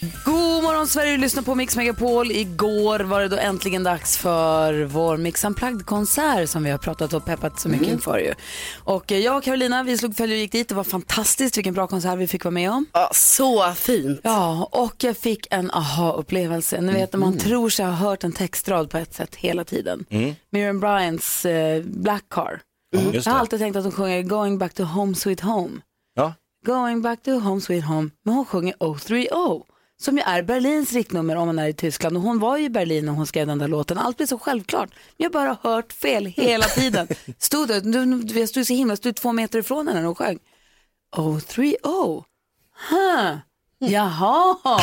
[0.00, 2.30] God morgon Sverige, du lyssnar på Mix Megapol.
[2.30, 7.24] Igår var det då äntligen dags för vår Mix Unplugged-konsert som vi har pratat och
[7.24, 8.34] peppat så mycket inför ju.
[8.84, 10.68] Och eh, jag och Carolina, vi slog följe och gick dit.
[10.68, 12.86] Det var fantastiskt, vilken bra konsert vi fick vara med om.
[12.92, 14.20] Ja, så fint.
[14.22, 16.80] Ja, och jag fick en aha-upplevelse.
[16.80, 20.04] Ni vet när man tror sig ha hört en textrad på ett sätt hela tiden.
[20.50, 22.60] Miriam Bryants eh, Black Car.
[23.12, 25.80] Just Jag har alltid tänkt att hon sjunger Going back to home sweet home.
[26.14, 26.34] Ja.
[26.66, 28.10] Going back to home sweet home.
[28.24, 32.16] Men hon sjunger 030 som ju är Berlins riktnummer om man är i Tyskland.
[32.16, 33.98] Och hon var ju i Berlin när hon skrev den där låten.
[33.98, 34.88] Allt blir så självklart.
[34.90, 37.08] Men jag har bara hört fel hela tiden.
[37.38, 40.14] Stod där, du- du- jag stod så himla, stod två meter ifrån henne när hon
[40.14, 40.38] sjöng.
[41.46, 41.76] 030.
[42.90, 43.36] Huh.
[43.80, 44.56] Jaha,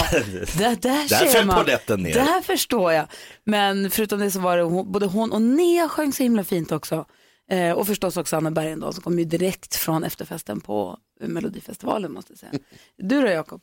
[0.58, 1.58] det där Där ser man.
[1.64, 2.14] polletten ner.
[2.14, 3.08] Det här förstår jag.
[3.44, 6.72] Men förutom det så var det hon, både hon och Nea sjöng så himla fint
[6.72, 7.06] också.
[7.52, 12.32] Eh, och förstås också Anna Bergendahl som kom ju direkt från efterfesten på Melodifestivalen måste
[12.32, 12.52] jag säga.
[12.98, 13.62] Du då Jakob?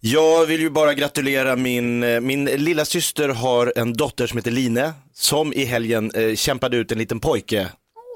[0.00, 4.50] Jag vill ju bara gratulera min, eh, min lilla syster har en dotter som heter
[4.50, 7.68] Line som i helgen eh, kämpade ut en liten pojke.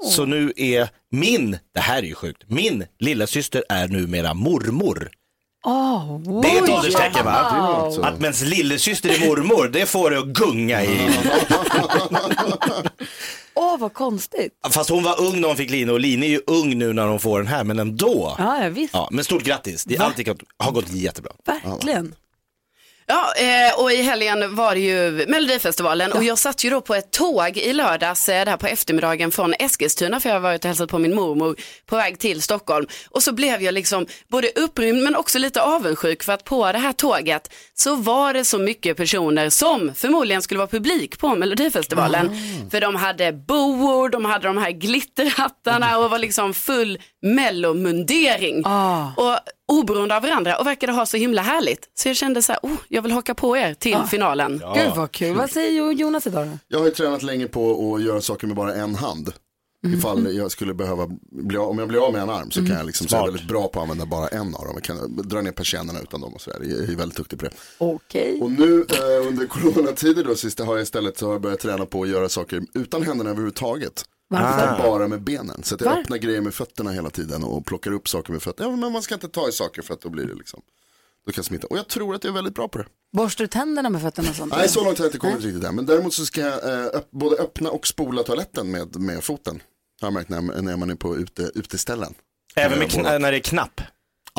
[0.09, 5.09] Så nu är min, det här är ju sjukt, min lilla syster är numera mormor.
[5.63, 7.89] Oh, Det är ett ålderstecken va?
[7.89, 8.05] Wow.
[8.05, 10.87] Att mens lillasyster är mormor, det får det att gunga i.
[13.61, 14.53] Åh vad konstigt.
[14.71, 17.07] Fast hon var ung när hon fick Line och Line är ju ung nu när
[17.07, 18.35] hon får den här, men ändå.
[18.37, 18.93] Ja, ja visst.
[18.93, 21.31] Ja, men stort grattis, det är alltid har gått jättebra.
[21.45, 22.15] Verkligen.
[23.11, 26.95] Ja, eh, och i helgen var det ju Melodifestivalen och jag satt ju då på
[26.95, 30.67] ett tåg i lördags eh, där på eftermiddagen från Eskilstuna för jag har varit och
[30.67, 31.55] hälsat på min mormor
[31.85, 36.23] på väg till Stockholm och så blev jag liksom både upprymd men också lite avundsjuk
[36.23, 40.57] för att på det här tåget så var det så mycket personer som förmodligen skulle
[40.57, 42.29] vara publik på Melodifestivalen.
[42.71, 48.63] För de hade boor, de hade de här glitterhattarna och var liksom full mellomundering.
[48.65, 49.07] Ah.
[49.17, 51.89] Och oberoende av varandra och verkade ha så himla härligt.
[51.93, 54.61] Så jag kände så här, oh, jag vill haka på er till finalen.
[54.75, 55.35] Gud vad kul.
[55.35, 56.57] Vad säger Jo- Jonas idag då?
[56.67, 59.33] Jag har ju tränat länge på att göra saker med bara en hand.
[59.87, 62.77] Ifall jag skulle behöva bli av, om jag blir av med en arm så kan
[62.77, 63.33] jag liksom, så är jag Smart.
[63.35, 64.71] väldigt bra på att använda bara en av dem.
[64.73, 66.59] Jag kan dra ner persiennerna utan dem och sådär.
[66.63, 67.51] Jag är väldigt duktig på det.
[67.77, 68.39] Okej.
[68.41, 71.85] Och nu eh, under coronatider då sist har jag istället så har jag börjat träna
[71.85, 74.03] på att göra saker utan händerna överhuvudtaget.
[74.31, 74.83] Varför?
[74.83, 75.63] Bara med benen.
[75.63, 75.97] Så att jag Var?
[76.01, 78.69] öppnar grejer med fötterna hela tiden och plockar upp saker med fötterna.
[78.69, 80.61] Ja, men man ska inte ta i saker för att då blir det liksom,
[81.25, 81.67] då kan smitta.
[81.67, 82.85] Och jag tror att jag är väldigt bra på det.
[83.13, 84.53] Borstar du tänderna med fötterna och sånt?
[84.57, 85.75] Nej, så långt har jag inte kommit riktigt än.
[85.75, 89.61] Men däremot så ska jag eh, öpp- både öppna och spola toaletten med, med foten.
[90.01, 92.13] Har jag märkt när, när man är på ute, uteställen.
[92.55, 93.81] Även med kn- när det är knapp.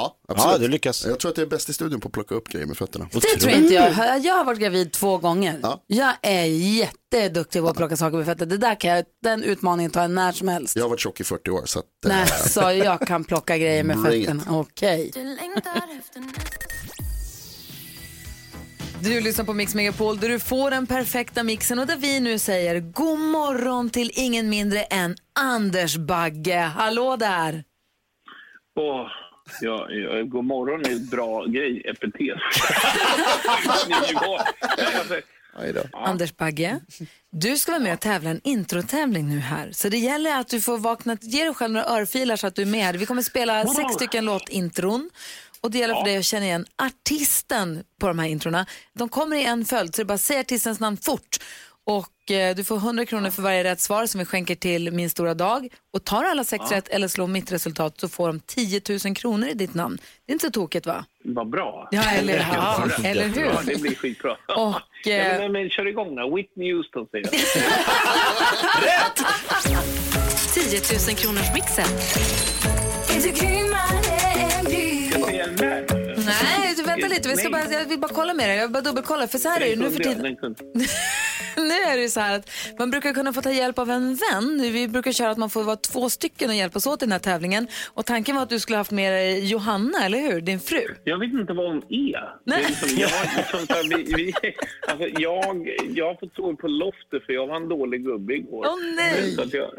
[0.01, 0.61] Ja, Ja, absolut.
[0.61, 1.07] du lyckas.
[1.07, 3.09] Jag tror att jag är bäst i studion på att plocka upp grejer med fötterna.
[3.13, 4.19] Det tror inte jag.
[4.25, 5.61] Jag har varit gravid två gånger.
[5.63, 5.83] Ja.
[5.87, 8.51] Jag är jätteduktig på att plocka saker med fötterna.
[8.51, 10.77] Det där kan jag, den utmaningen tar jag när som helst.
[10.77, 13.59] Jag har varit tjock i 40 år så att, eh, Nej, så jag kan plocka
[13.59, 14.43] grejer med fötterna.
[14.49, 15.13] Okej.
[19.03, 22.39] Du lyssnar på Mix Megapol där du får den perfekta mixen och där vi nu
[22.39, 26.59] säger god morgon till ingen mindre än Anders Bagge.
[26.61, 27.65] Hallå där!
[28.81, 29.07] Åh,
[29.61, 32.39] ja, ja, god morgon är ett bra grej, epitet.
[35.55, 35.87] Alltså.
[35.93, 36.81] Anders Bagge,
[37.31, 39.71] du ska vara med och tävla en introtävling nu här.
[39.73, 42.63] Så det gäller att du får vakna, ge dig själv några örfilar så att du
[42.63, 42.97] är med.
[42.97, 45.11] Vi kommer spela sex stycken låtintron.
[45.61, 48.67] Och det gäller för dig att känna igen artisten på de här introna.
[48.93, 51.39] De kommer i en följd, så det är bara att säga artistens namn fort.
[51.91, 55.11] Och eh, du får 100 kronor för varje rätt svar som vi skänker till Min
[55.11, 55.69] stora dag.
[55.93, 59.49] Och tar alla sex rätt eller slår mitt resultat så får de 10 000 kronor
[59.49, 59.99] i ditt namn.
[60.27, 61.05] Det är inte så tokigt va?
[61.25, 61.89] Vad bra.
[61.91, 63.45] Ja, eller, ja, eller hur?
[63.45, 64.33] Ja, det blir skitbra.
[64.33, 66.37] Och, ja, eh, men, men, kör igång då.
[66.37, 67.33] Whitney Houston säger jag.
[70.55, 71.87] 10 000 kronors mixen.
[76.27, 77.29] Nej, du vänta lite.
[77.29, 78.57] Vi ska bara, jag vill bara kolla med dig.
[78.57, 79.29] Jag vill bara dubbelkolla.
[79.29, 80.37] För så här är det nu för tiden.
[81.57, 84.15] Nu är det ju så här att man brukar kunna få ta hjälp av en
[84.15, 84.73] vän.
[84.73, 87.19] Vi brukar köra att man får vara två stycken och hjälpas åt i den här
[87.19, 87.69] tävlingen.
[87.95, 90.41] Och tanken var att du skulle haft med dig Johanna, eller hur?
[90.41, 90.85] Din fru.
[91.05, 92.35] Jag vet inte vad hon är.
[92.45, 92.65] Nej.
[92.65, 94.33] Är liksom, jag, liksom, så här, vi, vi,
[94.89, 98.67] alltså, jag, jag har fått sova på loftet för jag var en dålig gubbe igår.
[98.69, 99.33] Åh nej!
[99.33, 99.71] Så att jag,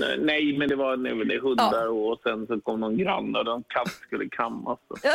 [0.00, 3.56] nej, nej, men det var nej, det hundar och sen så kom någon granne och
[3.56, 4.78] en katt skulle kammas.
[5.02, 5.10] Ja,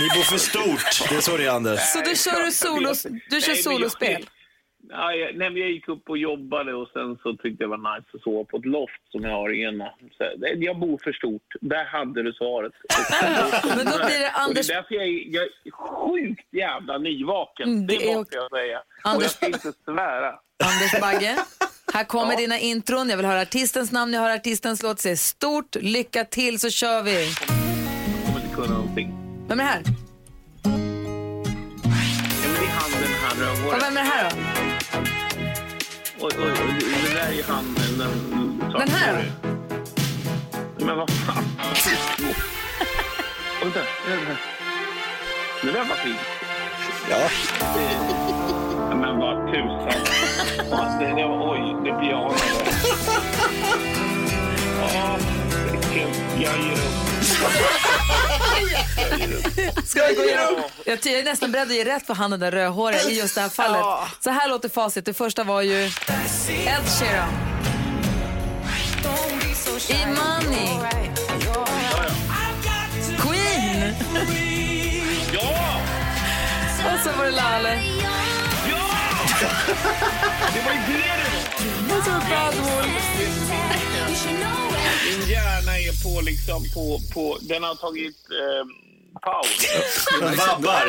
[0.00, 1.80] ni bor för stort, det är så det är Anders.
[1.80, 4.26] Så då kör du, solos, du kör Nej, solospel?
[4.90, 7.96] Ja, jag, nej, jag gick upp och jobbade och sen så tyckte jag det var
[7.96, 9.84] nice att sova på ett loft som jag har i ena.
[10.18, 10.24] Så,
[10.56, 11.42] jag bor för stort.
[11.60, 12.72] Där hade du svaret.
[13.76, 14.66] Men då blir det Och Anders...
[14.66, 17.68] det är därför jag är, jag är sjukt jävla nyvaken.
[17.68, 18.78] Mm, det det är måste jag säga.
[18.78, 20.34] Och Anders- jag ska inte svära.
[20.64, 21.36] Anders Bagge,
[21.94, 23.08] här kommer dina intron.
[23.10, 25.00] Jag vill höra artistens namn, jag hör artistens låt.
[25.00, 27.24] Säg stort, lycka till så kör vi.
[27.24, 27.36] Jag
[28.26, 29.08] kommer inte kunna någonting.
[29.48, 29.82] Vem är det här?
[30.64, 30.70] Ja,
[32.52, 33.78] men det är han den här Och rödhåriga.
[33.84, 34.55] vem är det här då?
[36.20, 36.78] Oj, oj, oj,
[37.08, 39.32] det där är ju han den, den Den här?
[40.78, 41.44] Men vad fan.
[43.62, 43.80] Vänta,
[45.62, 45.84] det där.
[45.84, 46.18] Var fint.
[47.10, 47.28] Ja.
[48.96, 50.00] Men vad tusan.
[51.00, 52.42] Det, det oj, det pianot.
[54.94, 55.18] Ja,
[56.42, 57.06] jag ger upp.
[59.86, 60.62] Ska vi gå igenom?
[60.84, 63.34] Jag jag är nästan beredd att ge rätt för han den där rödhåriga i just
[63.34, 64.10] det här fallet.
[64.20, 65.04] Så här låter facit.
[65.04, 65.92] Det första var ju Ed
[66.98, 67.28] Sheeran.
[69.88, 70.68] Imani.
[73.18, 73.94] Queen.
[75.32, 75.80] Ja!
[76.76, 77.80] Och så var det Lale.
[79.40, 82.00] Det var ju det det var.
[82.04, 82.54] Så Bad.
[85.06, 88.66] Min hjärna är på liksom på, på den har tagit eh,
[89.20, 89.66] paus.
[90.20, 90.86] Vabbar.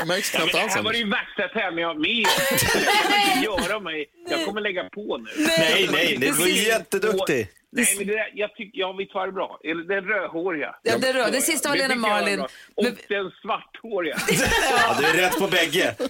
[0.00, 0.74] Det märks knappt det alls.
[0.74, 2.32] här var ju värsta tävlingen jag har med om.
[2.50, 4.06] Det kan inte göra mig.
[4.30, 5.30] Jag kommer lägga på nu.
[5.58, 7.48] Nej, nej, det var jätteduktig.
[7.76, 9.58] Nej, men det där, jag tycker, ja visst var det bra.
[9.64, 10.74] Eller Den rödhåriga.
[10.82, 12.40] Ja, det rör- det sista var Det Lena Marlin.
[12.40, 14.16] Och Men- den svarthåriga.
[14.70, 15.94] Ja, du är rätt på bägge.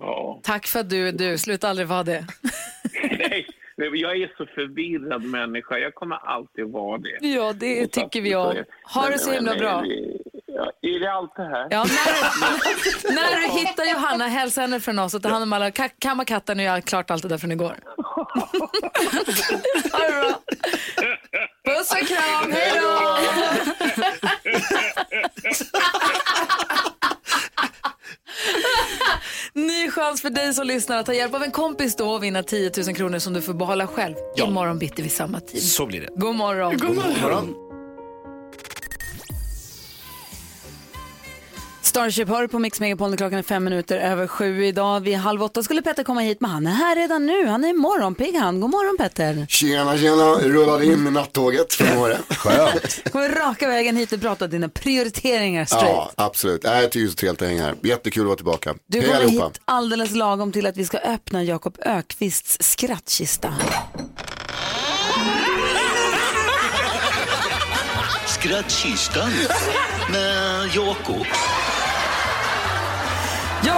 [0.00, 0.40] Ja.
[0.42, 1.38] Tack för att du är du.
[1.38, 2.26] Sluta aldrig vara det.
[3.18, 3.46] Nej,
[3.76, 5.78] jag är så förvirrad människa.
[5.78, 7.18] Jag kommer alltid vara det.
[7.26, 8.56] Ja, det tycker vi om.
[8.94, 9.84] Ha det så himla bra.
[10.46, 11.68] Ja, är det allt det här?
[11.70, 15.70] Ja, när, när du hittar Johanna, hälsa henne från oss och ta hand om alla
[15.70, 17.76] ka- kamma katten och göra klart allt det där från igår.
[17.96, 18.38] ha
[20.08, 20.40] det bra.
[21.64, 23.18] Puss och kram, hej då!
[29.52, 32.42] Ny chans för dig som lyssnar att ta hjälp av en kompis då och vinna
[32.42, 35.62] 10 000 kronor som du får behålla själv imorgon bitti vid samma tid.
[35.62, 36.08] Så blir det.
[36.16, 36.78] God morgon.
[36.78, 37.67] God morgon.
[41.88, 45.00] Starship hör på Mix Megapol klockan är fem minuter över sju idag.
[45.00, 47.46] Vid halv åtta skulle Petter komma hit, men han är här redan nu.
[47.46, 48.60] Han är morgonpigg han.
[48.60, 49.46] God morgon Petter.
[49.48, 52.18] Tjena, tjena, rullade in med nattåget från Åre.
[52.30, 53.12] Skönt.
[53.12, 55.88] Kommer raka vägen hit och prata dina prioriteringar straight.
[55.88, 56.62] Ja, absolut.
[56.64, 57.74] Nej, Jag tycker det är så trevligt att hänga här.
[57.82, 58.74] Jättekul att vara tillbaka.
[58.86, 63.54] Du Hej kommer hit alldeles lagom till att vi ska öppna Jakob Ökvists skrattkista.
[68.26, 69.30] Skrattkistan
[70.12, 71.26] med Jakob.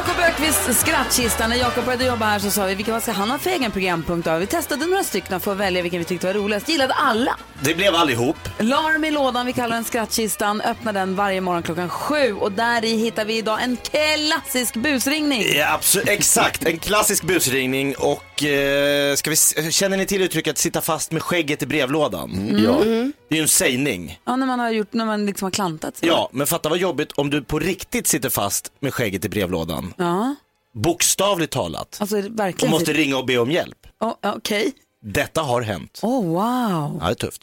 [0.01, 1.47] Jakob Ökvists skrattkista.
[1.47, 3.71] När Jakob började jobba här så sa vi vilka vad ska han ha för egen
[3.71, 4.37] programpunkt då?
[4.39, 6.69] Vi testade några stycken för att välja vilken vi tyckte var roligast.
[6.69, 7.37] Gillade alla.
[7.63, 8.37] Det blev allihop.
[8.59, 10.61] La dem i lådan, vi kallar den skrattkistan.
[10.61, 15.43] Öppnar den varje morgon klockan sju och där i hittar vi idag en klassisk busringning.
[15.55, 19.37] Ja, absolut, exakt, en klassisk busringning och eh, ska vi,
[19.73, 22.59] känner ni till uttrycket sitta fast med skägget i brevlådan?
[22.65, 22.79] Ja.
[22.85, 24.21] Det är ju en sägning.
[24.25, 26.09] Ja, när man har gjort, när man liksom har klantat sig.
[26.09, 29.95] Ja, men fatta vad jobbigt om du på riktigt sitter fast med skägget i brevlådan.
[29.97, 30.35] Ja,
[30.75, 31.99] Bokstavligt talat.
[32.01, 32.71] alltså Och verkligen.
[32.71, 33.87] måste ringa och be om hjälp.
[34.01, 34.73] Oh, Okej.
[35.03, 36.01] Detta har hänt.
[36.03, 36.99] Oh, wow.
[37.01, 37.43] Ja, det är tufft.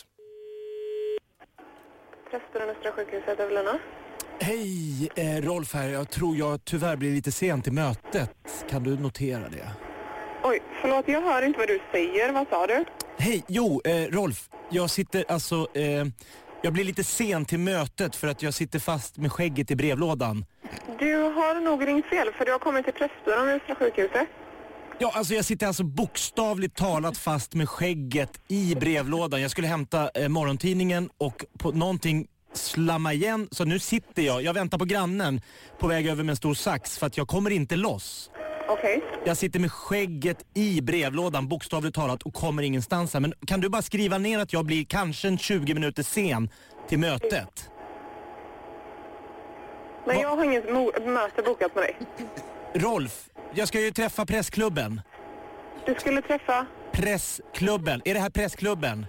[2.32, 3.80] Prästen Östra sjukhuset, Evelina.
[4.40, 5.90] Hej, eh, Rolf här.
[5.90, 8.32] Jag tror jag tyvärr blir lite sen till mötet.
[8.70, 9.70] Kan du notera det?
[10.50, 12.32] Oj, förlåt, jag hör inte vad du säger.
[12.32, 12.86] Vad sa du?
[13.18, 14.50] Hej, jo, eh, Rolf.
[14.70, 15.68] Jag sitter alltså...
[15.74, 16.06] Eh,
[16.62, 20.46] jag blir lite sen till mötet för att jag sitter fast med skägget i brevlådan.
[21.00, 24.28] Du har nog ringt fel, för du har kommit till Prästbyrån vid Östra sjukhuset.
[25.00, 29.42] Ja, alltså jag sitter alltså bokstavligt talat fast med skägget i brevlådan.
[29.42, 33.48] Jag skulle hämta eh, morgontidningen och på någonting slamma igen.
[33.52, 35.42] Så nu sitter jag, jag väntar på grannen
[35.80, 38.32] på väg över med en stor sax för att jag kommer inte loss.
[38.68, 39.04] Okej.
[39.26, 43.20] Jag sitter med skägget i brevlådan bokstavligt talat och kommer ingenstans här.
[43.20, 46.50] Men kan du bara skriva ner att jag blir kanske en 20 minuter sen
[46.88, 47.70] till mötet?
[50.06, 50.66] Men jag har inget
[51.06, 51.96] möte bokat med dig.
[52.74, 55.02] Rolf, jag ska ju träffa pressklubben.
[55.86, 56.66] Du skulle träffa...
[56.92, 58.02] Pressklubben.
[58.06, 59.06] Är det här pressklubben?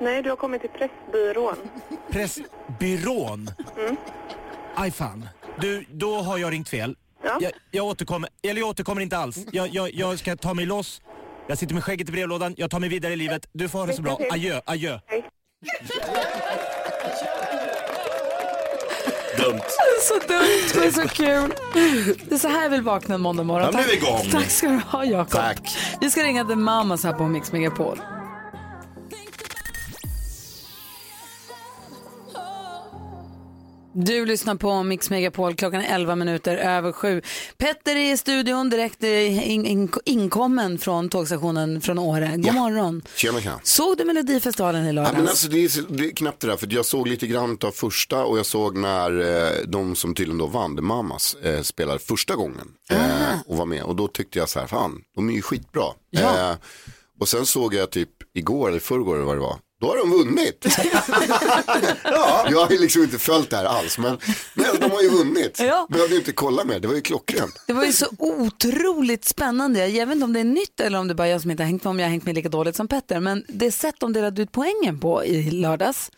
[0.00, 1.56] Nej, du har kommit till Pressbyrån.
[2.10, 3.50] Pressbyrån?
[3.78, 3.96] Mm.
[4.74, 5.28] Aj fan.
[5.60, 6.96] Du, då har jag ringt fel.
[7.22, 7.38] Ja.
[7.40, 9.38] Jag, jag återkommer, eller jag återkommer inte alls.
[9.52, 11.00] Jag, jag, jag ska ta mig loss.
[11.46, 13.48] Jag sitter med skägget i brevlådan, jag tar mig vidare i livet.
[13.52, 14.18] Du får ha det så bra.
[14.30, 14.98] Adjö, adjö.
[19.38, 19.60] Dumt.
[20.02, 21.54] Så dumt, men så kul.
[22.28, 23.74] Det är så här jag vill vakna en måndag morgon.
[23.92, 24.30] Igång.
[24.32, 25.32] Tack ska du ha, Jakob.
[25.32, 25.76] Tack.
[26.00, 28.00] Vi ska ringa The Mamas här på Mix Megapol.
[34.04, 37.22] Du lyssnar på Mix Megapol, klockan är 11 minuter över sju.
[37.56, 42.32] Petter är i studion, direkt eh, in, in, inkommen från tågstationen från Åre.
[42.36, 43.02] God morgon.
[43.16, 43.60] Tjena, tjena.
[43.62, 45.16] Såg du Melodifestivalen i Ja, lördags?
[45.16, 47.70] men alltså, det, är, det är knappt det där, för jag såg lite grann av
[47.70, 51.98] första och jag såg när eh, de som tydligen då vann, The Mamas, eh, spelade
[51.98, 52.98] första gången eh,
[53.46, 53.82] och var med.
[53.82, 55.84] Och då tyckte jag så här, fan, de är ju skitbra.
[56.10, 56.50] Ja.
[56.50, 56.56] Eh,
[57.20, 60.10] och sen såg jag typ igår eller förrgår eller vad det var, då har de
[60.10, 60.66] vunnit.
[62.04, 64.18] ja, jag har ju liksom inte följt det här alls, men,
[64.54, 65.60] men de har ju vunnit.
[65.60, 65.86] Ja.
[65.90, 67.62] Behövde inte kolla mer, det var ju klockrent.
[67.66, 69.86] Det var ju så otroligt spännande.
[69.86, 71.62] Jag vet inte om det är nytt eller om det bara är jag som inte
[71.62, 73.20] har hängt med, om jag har hängt med lika dåligt som Petter.
[73.20, 76.10] Men det sätt de delade ut poängen på i lördags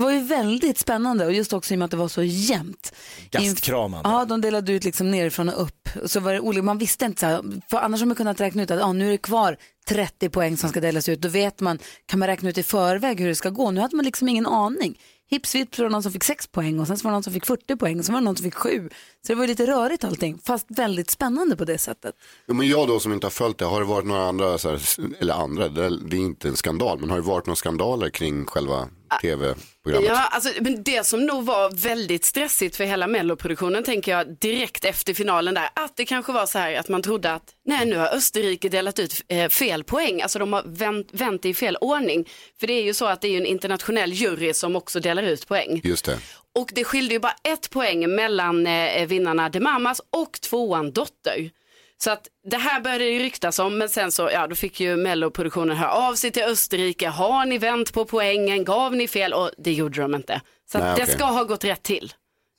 [0.00, 2.22] det var ju väldigt spännande och just också i och med att det var så
[2.22, 2.92] jämnt.
[3.30, 4.08] Gastkramande.
[4.08, 5.88] Ja, de delade ut liksom nerifrån och upp.
[6.02, 8.40] Och Så var det olika, man visste inte så här, för annars har man kunnat
[8.40, 9.56] räkna ut att ah, nu är det kvar
[9.94, 11.20] 30 poäng som ska delas ut.
[11.20, 13.70] Då vet man, kan man räkna ut i förväg hur det ska gå.
[13.70, 14.98] Nu hade man liksom ingen aning.
[15.30, 17.22] Hips vips var det någon som fick 6 poäng och sen så var det någon
[17.22, 18.88] som fick 40 poäng och sen var det någon som fick 7.
[19.26, 22.14] Så det var lite rörigt allting, fast väldigt spännande på det sättet.
[22.48, 24.70] Jo, men jag då som inte har följt det, har det varit några andra, så
[24.70, 24.80] här,
[25.20, 28.88] eller andra, det är inte en skandal, men har det varit några skandaler kring själva
[29.22, 30.10] tv-programmet?
[30.10, 34.84] Ja, alltså, men det som nog var väldigt stressigt för hela melloproduktionen tänker jag direkt
[34.84, 37.96] efter finalen där, att det kanske var så här att man trodde att nej nu
[37.96, 42.28] har Österrike delat ut eh, fel poäng, alltså de har vänt, vänt i fel ordning.
[42.60, 45.48] För det är ju så att det är en internationell jury som också delar ut
[45.48, 45.80] poäng.
[45.84, 46.18] Just det.
[46.58, 51.50] Och det skilde ju bara ett poäng mellan eh, vinnarna De Mamas och tvåan Dotter.
[52.02, 54.96] Så att det här började ju ryktas om, men sen så, ja då fick ju
[54.96, 57.08] melloproduktionen höra av sig till Österrike.
[57.08, 58.64] Har ni vänt på poängen?
[58.64, 59.32] Gav ni fel?
[59.32, 60.40] Och det gjorde de inte.
[60.72, 61.14] Så att Nej, det okej.
[61.14, 62.12] ska ha gått rätt till.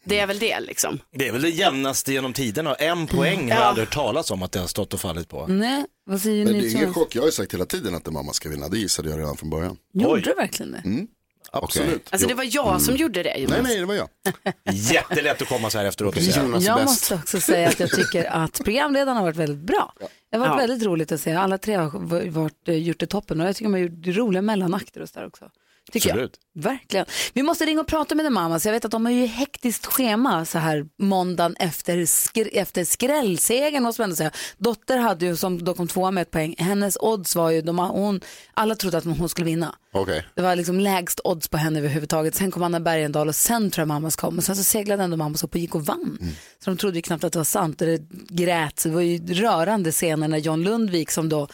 [0.05, 0.99] Det är väl det liksom.
[1.15, 2.75] Det är väl det jämnaste genom tiderna.
[2.75, 3.63] En poäng har jag Ja.
[3.63, 5.47] aldrig hört talas om att det har stått och fallit på.
[5.47, 6.67] Nej, vad säger Men det ni?
[6.67, 8.77] är ingen chock, jag har ju sagt hela tiden att det mamma ska vinna, det
[8.77, 9.77] gissade jag redan från början.
[9.93, 10.81] Gjorde du verkligen det?
[10.85, 11.07] Mm.
[11.53, 12.07] Absolut.
[12.11, 13.37] Alltså det var jag som gjorde det.
[13.37, 13.51] Jonas.
[13.53, 14.09] Nej, nej, det var jag.
[14.73, 16.57] Jättelätt att komma så här efteråt och säga.
[16.59, 19.93] Jag måste också säga att jag tycker att programledarna har varit väldigt bra.
[20.31, 20.67] Det har varit Ja.
[20.67, 21.33] väldigt roligt att se.
[21.33, 24.41] Alla tre har varit, eh, gjort det toppen och jag tycker de har gjort roliga
[24.41, 25.49] mellanakter och så där också.
[25.91, 26.39] Tycker Absolut.
[26.53, 26.63] jag.
[26.63, 27.05] Verkligen.
[27.33, 28.65] Vi måste ringa och prata med The Mamas.
[28.65, 33.83] Jag vet att de har ju hektiskt schema så här måndagen efter, skr- efter skrällsegern
[33.83, 34.31] måste man ändå säga.
[34.57, 36.55] Dotter hade ju som då kom tvåa med ett poäng.
[36.57, 38.21] Hennes odds var ju, de, hon,
[38.53, 39.75] alla trodde att hon skulle vinna.
[39.93, 40.25] Okej.
[40.35, 42.35] Det var liksom lägst odds på henne överhuvudtaget.
[42.35, 44.37] Sen kom Anna Bergendahl och sen tror jag mammas kom.
[44.37, 46.17] Och sen så seglade ändå mammas upp och gick och vann.
[46.63, 48.79] Så de trodde ju knappt att det var sant och det grät.
[48.79, 51.47] Så det var ju rörande scener när John Lundvik som då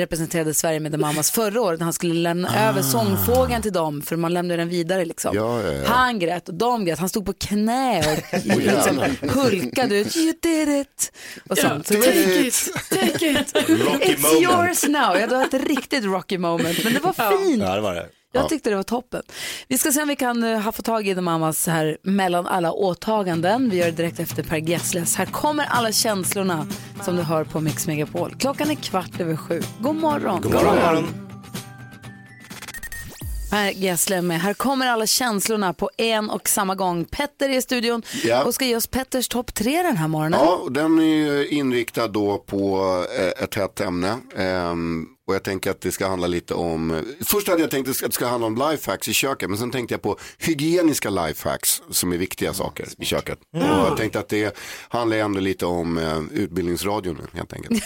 [0.00, 4.02] representerade Sverige med The Mamas förra året när han skulle lämna över sångfågeln till dem
[4.02, 5.36] för man lämnade den vidare liksom.
[5.36, 5.88] Ja, ja, ja.
[5.88, 6.98] Han grät och de grät.
[6.98, 9.04] Han stod på knä och liksom
[9.34, 10.16] hulkade ut.
[10.16, 11.12] You did it!
[11.50, 11.86] Och sånt.
[11.86, 13.54] Så take it, take it.
[13.54, 14.42] Rocky It's moment.
[14.42, 15.16] yours now.
[15.20, 16.84] Ja, det var ett riktigt rocky moment.
[16.84, 17.62] Men det var fint.
[17.62, 18.06] Ja, det var det.
[18.32, 19.22] Jag tyckte det var toppen.
[19.68, 22.46] Vi ska se om vi kan uh, ha fått tag i The Mamas här mellan
[22.46, 23.70] alla åtaganden.
[23.70, 25.16] Vi gör det direkt efter Per Gessles.
[25.16, 26.66] Här kommer alla känslorna
[27.04, 28.34] som du hör på Mix Megapol.
[28.38, 29.62] Klockan är kvart över sju.
[29.80, 30.40] God morgon.
[30.40, 31.06] God morgon.
[33.50, 37.04] Per Gessle med Här kommer alla känslorna på en och samma gång.
[37.04, 38.44] Petter är i studion Ja.
[38.44, 40.40] och ska ge oss Petters topp tre den här morgonen.
[40.42, 42.80] Ja, och den är ju inriktad då på
[43.18, 44.18] eh, ett hett ämne.
[44.36, 48.00] Ehm, och jag tänker att det ska handla lite om, först hade jag tänkt att
[48.02, 52.12] det ska handla om lifehacks i köket, men sen tänkte jag på hygieniska lifehacks som
[52.12, 53.38] är viktiga saker i köket.
[53.52, 54.56] Och jag tänkte att det
[54.88, 57.82] handlar ändå lite om eh, utbildningsradion nu helt enkelt.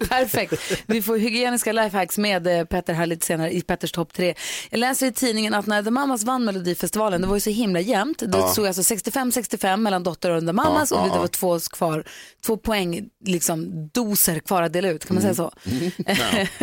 [0.08, 0.72] Perfekt.
[0.86, 4.34] Vi får hygieniska lifehacks med eh, Petter här lite senare i Petters topp tre.
[4.70, 7.80] Jag läser i tidningen att när The Mamas vann Melodifestivalen, det var ju så himla
[7.80, 8.18] jämnt.
[8.18, 8.48] Det Ja.
[8.48, 12.04] stod alltså 65-65 mellan Dotter och The Mamas Ja, och det var två kvar,
[12.46, 15.52] två poäng, liksom doser kvar att dela ut, kan man säga så?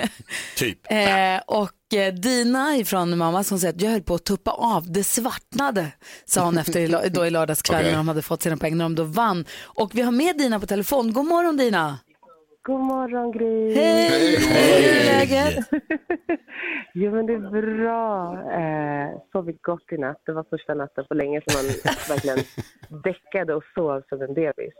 [0.55, 0.91] Typ.
[0.91, 4.91] Eh, och eh, Dina ifrån mamma som säger att jag höll på att tuppa av,
[4.91, 5.87] det svartnade,
[6.25, 7.91] sa hon efter i, då i lördagskväll Okej.
[7.91, 9.45] när de hade fått sina poäng, när de då vann.
[9.63, 11.13] Och vi har med Dina på telefon.
[11.13, 11.99] God morgon Dina!
[12.65, 13.75] God morgon Gry.
[13.75, 14.37] Hej!
[14.37, 15.67] Hur är läget?
[16.93, 18.33] Jo, men det är bra.
[18.51, 20.21] Eh, sovit gott i natt.
[20.25, 21.65] Det var första natten på länge som man
[22.09, 22.39] verkligen
[23.03, 24.73] däckade och sov som en bebis.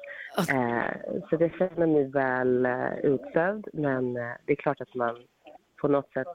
[0.49, 0.93] Eh,
[1.29, 5.15] så det känner mig väl eh, utsövd, men eh, det är klart att man
[5.83, 6.27] på något sätt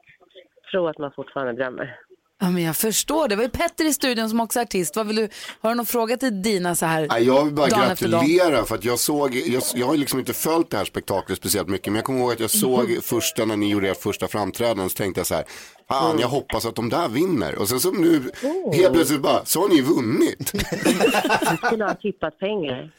[0.70, 1.96] tror att man fortfarande drömmer.
[2.40, 3.28] Ja, men jag förstår.
[3.28, 4.96] Det var ju Petter i studion som också är artist.
[4.96, 5.28] Vad vill du,
[5.60, 8.74] har du någon fråga till Dina så här Nej, jag vill bara dagen gratulera för
[8.74, 11.94] att jag såg, jag, jag har liksom inte följt det här spektaklet speciellt mycket men
[11.94, 13.00] jag kommer ihåg att jag såg Mhm.
[13.02, 15.44] första när ni gjorde ert första framträdande så tänkte jag så här,
[15.88, 18.30] fan jag hoppas att de där vinner och sen så nu
[18.72, 20.52] helt plötsligt bara, så har ni vunnit.
[21.50, 22.90] Du skulle ha tippat pengar.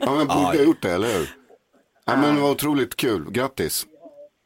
[0.00, 1.30] Ja men borde ha gjort det, eller hur?
[2.04, 3.86] Ja men det var otroligt kul, grattis.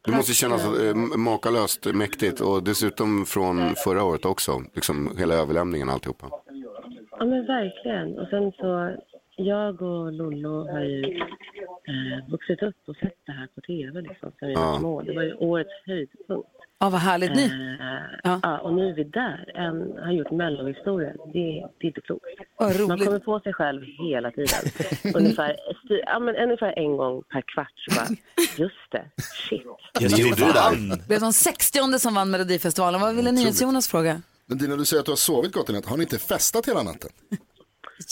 [0.04, 5.88] Det måste kännas eh, makalöst mäktigt och dessutom från förra året också, liksom hela överlämningen
[5.88, 6.26] alltihopa.
[7.18, 8.18] Ja, men verkligen.
[8.18, 8.96] Och sen så,
[9.36, 11.16] jag och Lollo har ju
[11.88, 14.78] eh, vuxit upp och sett det här på tv liksom, sen vi var Ja.
[14.78, 15.02] små.
[15.02, 16.48] Det var ju årets höjdpunkt.
[16.78, 17.34] Ja, vad härligt.
[17.36, 17.44] Ni,
[17.80, 18.58] Eh, ja.
[18.58, 19.50] och nu är vi där.
[19.54, 21.16] En har gjort mellohistorien.
[21.32, 21.32] Det,
[21.78, 22.24] det är inte klokt.
[22.88, 24.58] Man kommer på sig själv hela tiden.
[25.14, 28.08] ungefär, styr, ja, men ungefär en gång per kvart så bara,
[28.58, 29.04] just det,
[29.48, 29.62] shit.
[30.00, 31.06] Just det, det där.
[31.08, 33.00] blev de 60 som vann Melodifestivalen.
[33.00, 34.22] Vad ville NyhetsJonas fråga?
[34.46, 35.86] Men Dina, du säger att du har sovit gott i natt.
[35.86, 37.10] Har ni inte festat hela natten?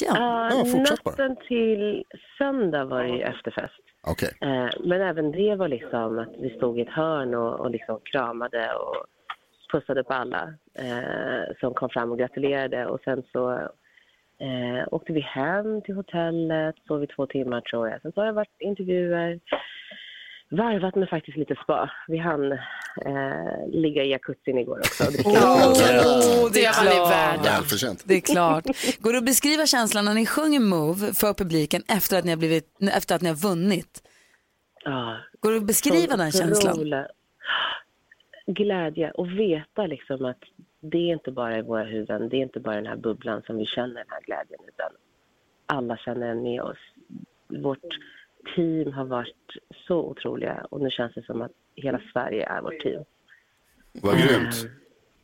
[0.01, 1.11] Ja, Ja, fortsätt bara.
[1.11, 2.05] natten till
[2.39, 3.75] söndag var det ju efterfest.
[4.07, 4.31] Okej.
[4.41, 8.01] Eh, men även det var liksom att vi stod i ett hörn och, och liksom
[8.05, 8.97] kramade och
[9.73, 12.87] pussade på alla eh, som kom fram och gratulerade.
[12.87, 13.51] Och sen så
[14.39, 18.03] eh, åkte vi hem till hotellet, sov i två timmar tror jag.
[18.03, 19.41] Sen så har det varit intervjuer,
[20.50, 21.90] varvat med faktiskt lite spa.
[22.09, 22.59] Vi hann eh,
[23.69, 25.04] ligga i jacuzzin igår också.
[25.04, 27.42] Det Åh, det är var ni värda.
[27.42, 28.04] Välförtjänt.
[28.07, 28.64] Det är klart.
[28.99, 32.38] Går det att beskriva känslan när ni sjunger Move för publiken efter att ni har,
[32.38, 34.02] blivit, efter att ni har vunnit?
[34.85, 35.16] Ja.
[35.40, 36.73] Går det att beskriva den känslan?
[36.73, 37.04] Otrolig
[38.47, 40.42] Glädje och veta liksom att
[40.80, 43.57] det är inte bara i våra huvuden, det är inte bara den här bubblan som
[43.57, 44.90] vi känner den här glädjen utan
[45.66, 46.78] alla känner den med oss.
[47.49, 47.85] Vårt
[48.57, 49.37] team har varit
[49.87, 53.05] så otroliga och nu känns det som att hela Sverige är vårt team.
[53.93, 54.55] Vad grymt.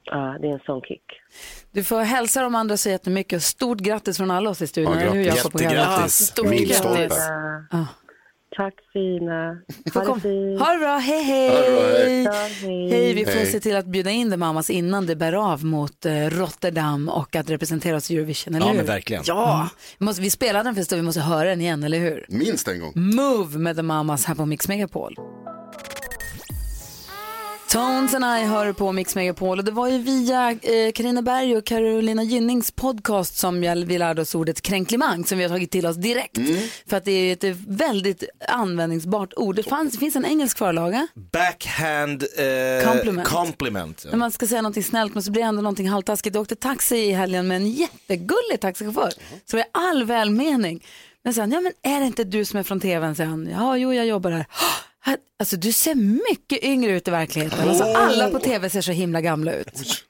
[0.05, 1.03] Ja, det är en sån kick.
[1.73, 3.43] Du får hälsa de andra så jättemycket.
[3.43, 4.93] Stort grattis från alla oss i studion.
[4.93, 5.45] Ja, eller hur, grattis.
[5.45, 5.95] Jakob Jättegrattis.
[5.97, 6.03] Karin?
[6.03, 7.01] Ja, stort Milstolpe.
[7.01, 7.19] grattis.
[7.71, 7.87] Ja.
[8.57, 9.59] Tack fina.
[9.95, 10.61] Ha kom- det fint.
[10.61, 11.49] Ha det bra, hej hej!
[11.51, 12.23] Ha det bra, hej.
[12.23, 12.91] Ja, hej.
[12.91, 13.47] Hej, vi får Hej.
[13.47, 17.37] se till att bjuda in The Mamas innan det bär av mot eh, Rotterdam och
[17.37, 18.77] att representera oss i Eurovision, eller Ja, hur?
[18.77, 19.23] men verkligen.
[19.27, 19.69] Ja.
[19.99, 22.27] Vi, måste, vi spelade den först och vi måste höra den igen, eller hur?
[22.29, 22.93] Minst en gång.
[22.95, 25.17] Move med The Mamas här på Mix Megapol.
[27.69, 31.57] Tones and I hör på Mix Megapol och det var ju via eh, Carina Berg
[31.57, 35.71] och Carolina Gynnings podcast som jag, vi lärde oss ordet kränklimang som vi har tagit
[35.71, 36.39] till oss direkt.
[36.87, 39.57] För att det är ett väldigt användningsbart ord.
[39.57, 43.29] Det, fanns, det finns en engelsk förlaga Backhand eh, Compliment.
[43.29, 44.07] compliment.
[44.11, 46.35] när man ska säga någonting snällt men så blir det ändå någonting halvtaskigt.
[46.35, 49.13] Jag åkte taxi i helgen med en jättegullig taxichaufför.
[49.51, 50.85] Så det är all välmening.
[51.25, 53.15] Men sen, ja men är det inte du som är från tvn?
[53.15, 54.47] Säger han, ja jo jag jobbar där.
[55.07, 57.69] "Åh, Alltså du ser mycket yngre ut i verkligheten.
[57.69, 60.05] Alltså, alla på tv ser så himla gamla ut.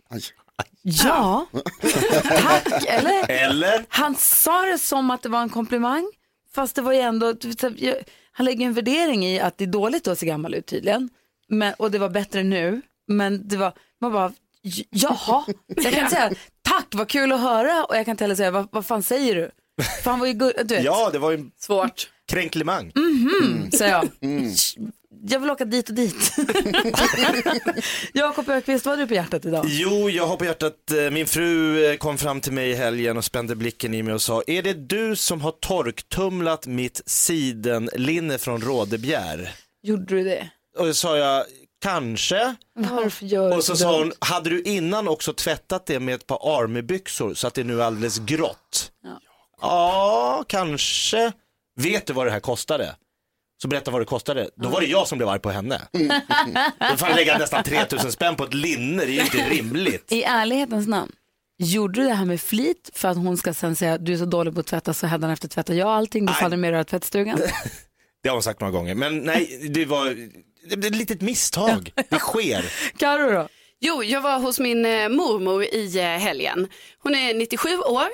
[0.82, 1.46] Ja,
[2.42, 2.84] tack.
[2.88, 3.30] Eller?
[3.30, 3.84] Eller?
[3.88, 6.10] Han sa det som att det var en komplimang.
[6.54, 7.34] Fast det var ju ändå,
[8.32, 11.08] han lägger en värdering i att det är dåligt att se gammal ut tydligen.
[11.48, 12.80] Men, och det var bättre nu.
[13.08, 14.32] Men det var, man bara,
[14.90, 15.44] jaha.
[15.66, 16.30] Jag kan inte säga
[16.62, 19.34] tack vad kul att höra och jag kan inte heller säga vad, vad fan säger
[19.34, 19.50] du?
[20.02, 20.84] För han var ju du vet.
[20.84, 22.10] Ja, det var ju svårt.
[22.28, 22.92] Kränklimang.
[23.26, 24.08] Mhm, säger jag.
[25.28, 26.32] Jag vill åka dit och dit.
[28.12, 29.64] Jakob Ökvist, vad har du på hjärtat idag?
[29.68, 33.16] Jo, jag har på hjärtat, eh, min fru eh, kom fram till mig i helgen
[33.16, 38.38] och spände blicken i mig och sa, är det du som har torktumlat mitt sidenlinne
[38.38, 39.54] från Rådebjer?
[39.82, 40.48] Gjorde du det?
[40.78, 41.44] Och då sa jag,
[41.82, 42.54] kanske.
[42.74, 46.26] Varför gör du Och så sa hon, hade du innan också tvättat det med ett
[46.26, 48.92] par armybyxor så att det nu är alldeles grått?
[49.60, 51.32] Ja, kanske.
[51.80, 52.96] Vet du vad det här kostade?
[53.62, 54.50] Så berätta vad det kostade.
[54.56, 55.80] Då var det jag som blev arg på henne.
[56.90, 60.12] Då får jag lägga nästan 3000 spänn på ett linne, det är ju inte rimligt.
[60.12, 61.12] I ärlighetens namn,
[61.58, 64.24] gjorde du det här med flit för att hon ska sen säga du är så
[64.24, 67.38] dålig på att tvätta så efter tvättar jag allting, du faller med i tvättstugan?
[68.22, 70.16] Det har hon sagt några gånger, men nej, det var
[70.70, 71.92] det blev ett litet misstag.
[72.08, 72.64] Det sker.
[72.98, 73.48] Karo då?
[73.80, 76.68] Jo, jag var hos min eh, mormor i eh, helgen.
[76.98, 78.08] Hon är 97 år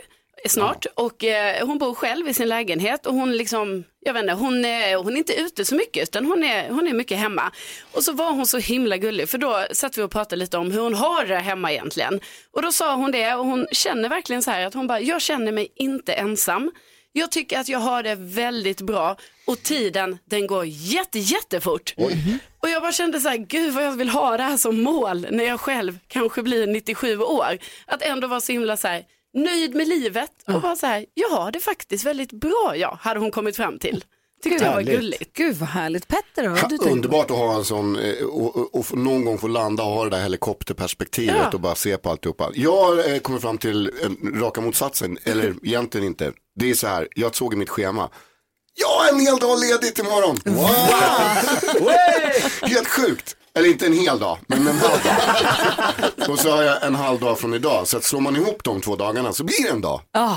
[0.48, 4.32] snart och eh, hon bor själv i sin lägenhet och hon liksom, jag vet inte,
[4.32, 7.52] hon, är- hon är inte ute så mycket utan hon är, hon är mycket hemma.
[7.92, 10.70] Och så var hon så himla gullig för då satt vi och pratade lite om
[10.70, 12.20] hur hon har det hemma egentligen.
[12.50, 15.22] Och då sa hon det och hon känner verkligen så här att hon bara, jag
[15.22, 16.70] känner mig inte ensam.
[17.12, 21.94] Jag tycker att jag har det väldigt bra och tiden den går jätte, jättefort.
[22.62, 25.26] Och jag bara kände så här, gud vad jag vill ha det här som mål
[25.30, 27.58] när jag själv kanske blir 97 år.
[27.86, 29.02] Att ändå vara så himla så här,
[29.34, 33.20] nöjd med livet och bara så här, jag har det faktiskt väldigt bra ja, hade
[33.20, 34.04] hon kommit fram till.
[34.42, 35.32] Tyckte jag var gulligt.
[35.32, 36.08] Gud vad härligt.
[36.08, 36.56] Petter då?
[36.56, 39.90] tänkt underbart att ha en sån eh, och, och, och någon gång få landa och
[39.90, 41.50] ha det där helikopterperspektivet Ja.
[41.52, 42.50] och bara se på alltihopa.
[42.54, 46.32] Jag eh, kommer fram till en, raka motsatsen, eller egentligen inte.
[46.56, 48.10] Det är så här, jag såg i mitt schema.
[48.74, 50.36] Jag har en hel dag ledigt imorgon.
[50.44, 51.90] Wow!
[52.68, 53.36] Helt sjukt.
[53.54, 56.28] Eller inte en hel dag, men en halv dag.
[56.30, 57.88] och så har jag en halv dag från idag.
[57.88, 60.00] Så att slår man ihop de två dagarna så blir det en dag.
[60.12, 60.36] Ah.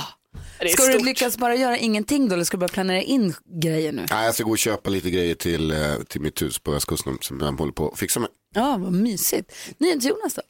[0.59, 1.05] är Ska du stort.
[1.05, 4.05] lyckas bara göra ingenting då eller ska du börja planera in grejer nu?
[4.09, 7.17] Nej, jag ska gå och köpa lite grejer till, eh, till mitt hus på västkusten
[7.21, 8.29] som jag håller på att fixa med.
[8.55, 9.51] Ja, vad mysigt.
[9.77, 10.41] NyhetsJonas då?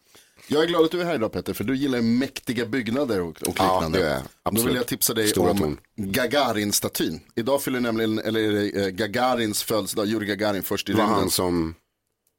[0.47, 3.27] Jag är glad att du är här idag Petter, för du gillar mäktiga byggnader och,
[3.47, 3.99] och Ja, liknande.
[3.99, 4.21] det är jag.
[4.21, 4.67] Då Absolut.
[4.69, 5.77] vill jag tipsa dig Stora om torn.
[5.97, 7.19] Gagarin-statyn.
[7.35, 11.03] Idag fyller nämligen, eller är det, eh, Gagarins födelsedag, Yuri Gagarin först i Det var
[11.03, 11.19] rymden.
[11.19, 11.75] han som,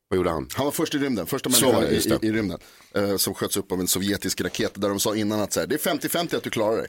[0.08, 0.48] vad gjorde han?
[0.54, 2.58] Han var först i rymden, första människan i, i, i rymden.
[2.94, 5.66] Eh, som sköts upp av en sovjetisk raket där de sa innan att så här,
[5.66, 6.86] det är 50-50 att du klarar dig.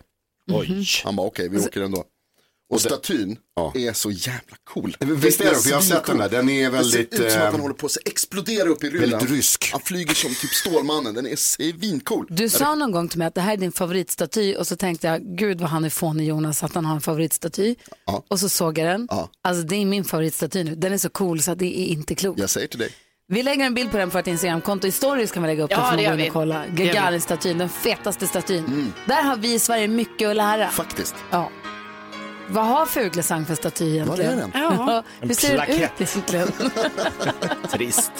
[0.51, 0.85] Oj.
[1.03, 2.03] Han bara okej, vi åker ändå.
[2.69, 3.37] Och statyn
[3.73, 4.97] är så jävla cool.
[4.99, 6.29] Visst är den, för jag har sett den där.
[6.29, 8.83] Den är väldigt, Det ser ut som att han eh, håller på att explodera upp
[8.83, 9.09] i rymden.
[9.09, 9.69] väldigt rysk.
[9.71, 12.27] Han flyger som typ Stålmannen, den är svincool.
[12.29, 15.07] Du sa någon gång till mig att det här är din favoritstaty och så tänkte
[15.07, 17.75] jag, gud vad han är fånig Jonas att han har en favoritstaty.
[18.27, 19.07] Och så såg jag den.
[19.41, 20.75] Alltså det är min favoritstaty nu.
[20.75, 22.39] Den är så cool så att det är inte klokt.
[22.39, 22.89] Jag säger till dig.
[23.29, 24.87] Vi lägger en bild på den på vårt Instagramkonto.
[24.87, 26.29] I stories kan vi lägga upp Ja, den för det att gör vi.
[26.29, 26.63] och kolla.
[26.67, 28.93] Gagarin-statyn, den fetaste statyn.
[29.05, 30.67] Där har vi i Sverige mycket att lära.
[30.69, 31.15] Faktiskt.
[31.31, 31.49] Ja.
[32.49, 34.37] Vad har Fuglesang för staty egentligen?
[34.37, 34.77] Vad är den?
[34.87, 35.03] Ja.
[35.21, 36.47] Hur ser den ut egentligen?
[37.71, 38.11] Trist.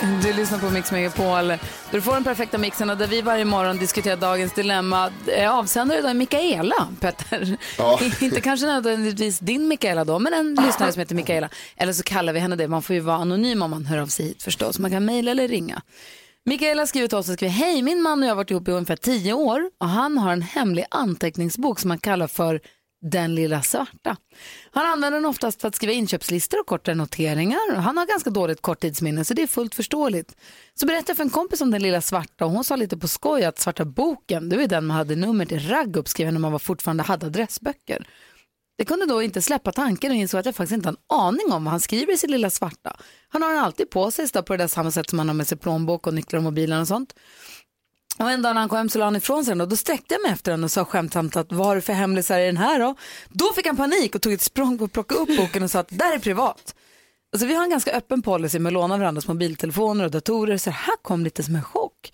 [0.22, 1.48] Du lyssnar på Mix Megapol.
[1.48, 1.58] Där
[1.90, 5.10] du får den perfekta mixen och där vi varje morgon diskuterar dagens dilemma.
[5.26, 7.56] Eh, Avsändare idag är Mikaela, Petter.
[7.78, 8.00] Ja.
[8.20, 11.48] Inte kanske nödvändigtvis din Mikaela då, men en lyssnare som heter Mikaela.
[11.76, 12.68] Eller så kallar vi henne det.
[12.68, 14.78] Man får ju vara anonym om man hör av sig hit förstås.
[14.78, 15.82] Man kan mejla eller ringa.
[16.44, 18.70] Mikaela skriver till oss och skriver, hej min man och jag har varit ihop i
[18.70, 22.60] ungefär tio år och han har en hemlig anteckningsbok som han kallar för
[23.02, 24.16] den lilla svarta.
[24.70, 27.76] Han använder den oftast för att skriva inköpslistor och korta noteringar.
[27.76, 30.36] Han har ganska dåligt korttidsminne så det är fullt förståeligt.
[30.74, 33.08] Så berättade jag för en kompis om den lilla svarta och hon sa lite på
[33.08, 36.52] skoj att svarta boken, det var den man hade nummer till ragg uppskriven när man
[36.52, 38.06] var fortfarande hade adressböcker.
[38.80, 41.52] Det kunde då inte släppa tanken och insåg att jag faktiskt inte har en aning
[41.52, 42.96] om vad han skriver i sin lilla svarta.
[43.28, 45.48] Han har den alltid på sig, på det där samma sätt som han har med
[45.48, 47.14] sig plånbok och nycklar och mobilen och sånt.
[48.20, 49.76] Och en dag när han kom hem så la han ifrån sig den och då
[49.76, 52.46] sträckte jag mig efter den och sa skämtsamt att vad har du för hemlisar i
[52.46, 52.94] den här då?
[53.28, 55.78] Då fick han panik och tog ett språng på att plocka upp boken och sa
[55.78, 56.74] att det där är privat.
[57.32, 60.70] Alltså vi har en ganska öppen policy med att låna varandras mobiltelefoner och datorer så
[60.70, 62.12] det här kom lite som en chock.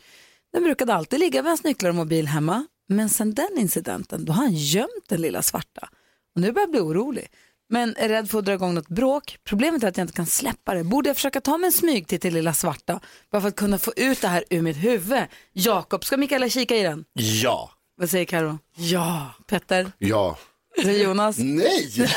[0.52, 4.32] Den brukade alltid ligga med hans nycklar och mobil hemma men sen den incidenten då
[4.32, 5.88] har han gömt den lilla svarta.
[6.34, 7.28] Och nu börjar jag bli orolig.
[7.68, 9.36] Men är rädd för att dra igång något bråk.
[9.44, 10.84] Problemet är att jag inte kan släppa det.
[10.84, 13.00] Borde jag försöka ta mig en smyg till till lilla svarta
[13.32, 15.22] bara för att kunna få ut det här ur mitt huvud?
[15.52, 17.04] Jakob, ska Mikaela kika i den?
[17.12, 17.70] Ja.
[17.96, 18.58] Vad säger Karo?
[18.76, 19.30] Ja.
[19.46, 19.92] Petter?
[19.98, 20.38] Ja.
[20.82, 21.36] Säger Jonas?
[21.38, 21.92] Nej!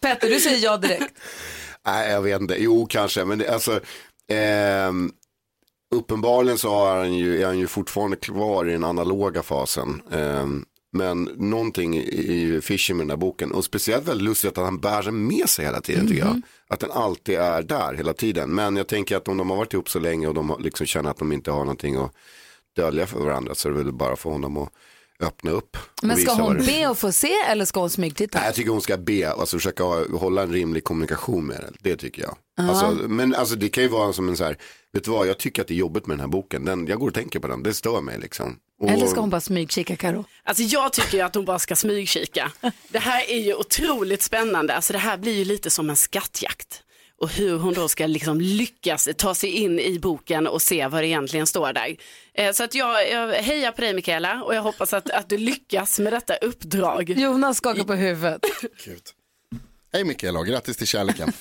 [0.00, 1.14] Petter, du säger ja direkt.
[1.86, 2.56] Nej, jag vet inte.
[2.62, 3.24] Jo, kanske.
[3.24, 3.80] Men det, alltså,
[4.28, 5.12] ehm,
[5.94, 10.02] uppenbarligen så har han ju, är han ju fortfarande kvar i den analoga fasen.
[10.12, 13.52] Ehm, men någonting är fishy med den här boken.
[13.52, 16.40] Och speciellt väldigt lustigt att han bär den med sig hela tiden tycker jag.
[16.68, 18.50] Att den alltid är där hela tiden.
[18.54, 21.10] Men jag tänker att om de har varit ihop så länge och de liksom känner
[21.10, 22.12] att de inte har någonting att
[22.76, 24.68] dölja för varandra så är det väl bara för honom att
[25.20, 25.76] öppna upp.
[26.02, 28.38] Men ska hon det- be att få se eller ska hon smygtitta?
[28.38, 29.84] Nej, jag tycker hon ska be, alltså försöka
[30.16, 31.76] hålla en rimlig kommunikation med den.
[31.80, 32.36] Det tycker jag.
[32.56, 32.68] Ja.
[32.70, 34.56] Alltså, men alltså, det kan ju vara som en så här,
[34.92, 36.64] vet du vad, jag tycker att det är jobbigt med den här boken.
[36.64, 38.56] Den, jag går och tänker på den, det stör mig liksom.
[38.82, 40.24] Och, Eller ska hon bara smygkika Karo?
[40.44, 42.52] Alltså jag tycker ju att hon bara ska smygkika.
[42.88, 44.74] Det här är ju otroligt spännande.
[44.74, 46.82] Alltså det här blir ju lite som en skattjakt.
[47.20, 51.02] Och hur hon då ska liksom lyckas ta sig in i boken och se vad
[51.02, 51.96] det egentligen står där.
[52.34, 55.38] Eh, Så att jag, jag hejar på dig Mikaela och jag hoppas att, att du
[55.38, 57.10] lyckas med detta uppdrag.
[57.10, 58.40] Jonas skakar på huvudet.
[59.92, 61.32] Hej Mikaela och grattis till kärleken.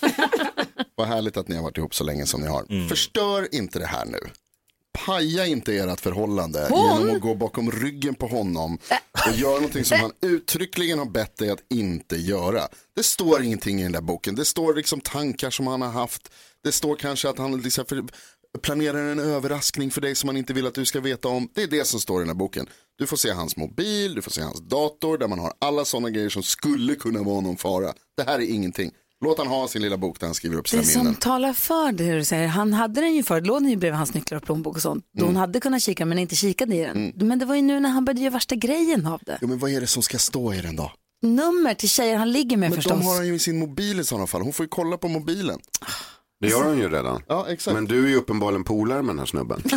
[0.95, 2.87] Vad härligt att ni har varit ihop så länge som ni har.
[2.89, 4.19] Förstör inte det här nu.
[4.93, 6.99] Paja inte ert förhållande Hon?
[6.99, 8.77] genom att gå bakom ryggen på honom
[9.27, 12.67] och göra någonting som han uttryckligen har bett dig att inte göra.
[12.95, 14.35] Det står ingenting i den där boken.
[14.35, 16.31] Det står liksom tankar som han har haft.
[16.63, 17.85] Det står kanske att han liksom
[18.61, 21.49] planerar en överraskning för dig som han inte vill att du ska veta om.
[21.53, 22.67] Det är det som står i den här boken.
[22.97, 26.09] Du får se hans mobil, du får se hans dator där man har alla sådana
[26.09, 27.93] grejer som skulle kunna vara någon fara.
[28.17, 28.91] Det här är ingenting.
[29.21, 31.15] Låt han ha sin lilla bok där han skriver upp Det sina som minnen.
[31.15, 34.13] talar för det du säger, han hade den ju förut, låg den ju bredvid hans
[34.13, 35.05] nycklar och plånbok och sånt.
[35.17, 35.27] Då Mm.
[35.35, 37.13] hon hade kunnat kika men inte kikade i den.
[37.15, 39.37] Men det var ju nu när han började göra värsta grejen av det.
[39.41, 40.91] Jo men vad är det som ska stå i den då?
[41.23, 42.99] Nummer till tjejer han ligger med Men förstås.
[42.99, 44.41] de har han ju i sin mobil i sådana fall.
[44.41, 45.59] Hon får ju kolla på mobilen.
[46.41, 47.23] Det gör hon ju redan.
[47.27, 47.73] Ja, exakt.
[47.75, 49.63] Men du är ju uppenbarligen polare med den här snubben.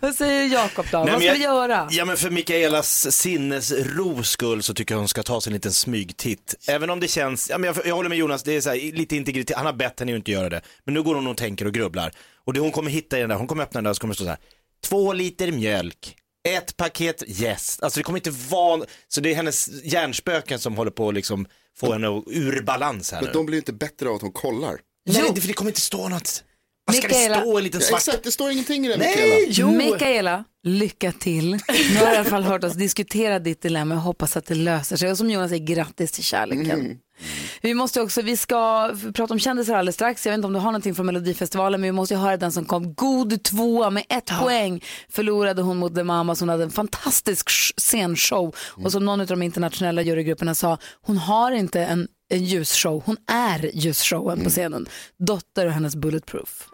[0.00, 0.98] Vad säger Jakob då?
[0.98, 1.88] Nej, Vad ska jag- vi göra?
[1.90, 5.72] Ja men för Mikaelas sinnesros skull så tycker jag hon ska ta sig en liten
[5.72, 6.54] smygtitt.
[6.68, 8.92] Även om det känns, ja, men jag, jag håller med Jonas, det är så här,
[8.92, 10.60] lite integritet, han har bett henne ju inte göra det.
[10.84, 12.12] Men nu går hon och tänker och grubblar.
[12.46, 14.00] Och det hon kommer hitta i den där, hon kommer öppna den där och så
[14.00, 14.38] kommer det stå så här,
[14.84, 16.16] två liter mjölk,
[16.48, 17.82] ett paket jäst.
[17.82, 21.46] Alltså det kommer inte vara, så det är hennes hjärnspöken som håller på att liksom
[21.80, 23.32] få henne ur balans här Men nu.
[23.32, 24.78] de blir inte bättre av att hon kollar.
[25.10, 26.44] Nej, det- för det kommer inte stå något.
[26.86, 27.58] Vad ska Mikaela- det stå?
[27.58, 27.98] En liten Ja, svart...
[28.00, 29.72] exakt, det står ingenting i det Nej, Mikaela.
[29.92, 31.50] Mikaela, lycka till.
[31.50, 33.94] Nu har jag i alla fall hört oss diskutera ditt dilemma.
[33.94, 35.10] Jag hoppas att det löser sig.
[35.10, 36.98] Och som Jonas säger, grattis till kärleken.
[37.18, 37.30] Mm.
[37.62, 40.26] Vi måste också, vi ska prata om kändisar alldeles strax.
[40.26, 42.52] Jag vet inte om du har någonting från Melodifestivalen, men vi måste ju höra den
[42.52, 44.84] som kom god tvåa med ett poäng.
[45.08, 46.40] Förlorade hon mot The Mamas.
[46.40, 48.54] Hon hade en fantastisk sh- scenshow.
[48.84, 53.16] Och som någon av de internationella jurygrupperna sa, hon har inte en, en ljusshow, hon
[53.32, 54.86] är ljusshowen på scenen.
[55.18, 56.68] Dotter och hennes Bulletproof.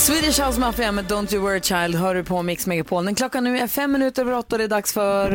[0.00, 3.04] Swedish House Mafia med Don't You Worry Child hör du på Mix Megapol.
[3.04, 5.30] Den klockan nu är fem minuter över åtta och det är dags för...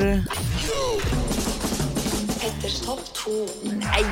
[2.40, 3.32] Petters topp 2.
[3.64, 4.06] Nej.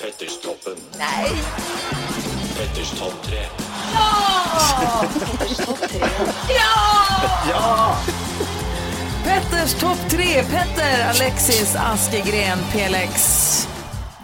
[0.00, 0.76] Petterstoppen.
[0.98, 1.32] Nej.
[2.56, 3.38] Petters topp tre.
[3.94, 5.04] Ja!
[5.20, 6.00] Petters topp 3.
[6.48, 6.96] Ja!
[7.50, 7.96] Ja!
[9.24, 10.42] Petters topp tre.
[10.42, 13.75] Petter, Alexis, Askegren, PLX.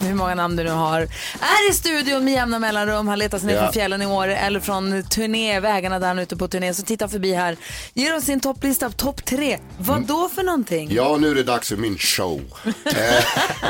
[0.03, 1.01] Hur många namn du nu har.
[1.41, 3.09] Är i studion med jämna mellanrum.
[3.09, 3.63] Han letar sig ner Ja.
[3.63, 6.75] från fjällen i år eller från turné, vägarna där han är ute på turné.
[6.75, 7.57] Så titta förbi här.
[7.95, 9.59] Ger oss sin topplista av topp tre.
[9.79, 10.89] Vad då för någonting?
[10.93, 12.41] Ja, nu är det dags för min show.
[12.65, 12.73] Eh,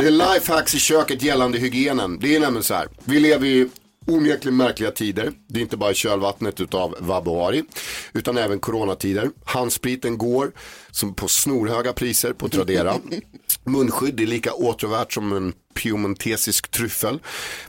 [0.01, 2.19] det är lifehacks i köket gällande hygienen.
[2.21, 3.69] Det är nämligen så här, vi lever i
[4.07, 5.33] onekligen märkliga tider.
[5.49, 7.65] Det är inte bara kölvattnet utav Vabuari,
[8.13, 9.31] utan även coronatider.
[9.45, 10.53] Handspriten går
[10.91, 12.95] som på snorhöga priser på Tradera.
[13.65, 17.19] Munskydd är lika åtråvärt som en piemontesisk tryffel.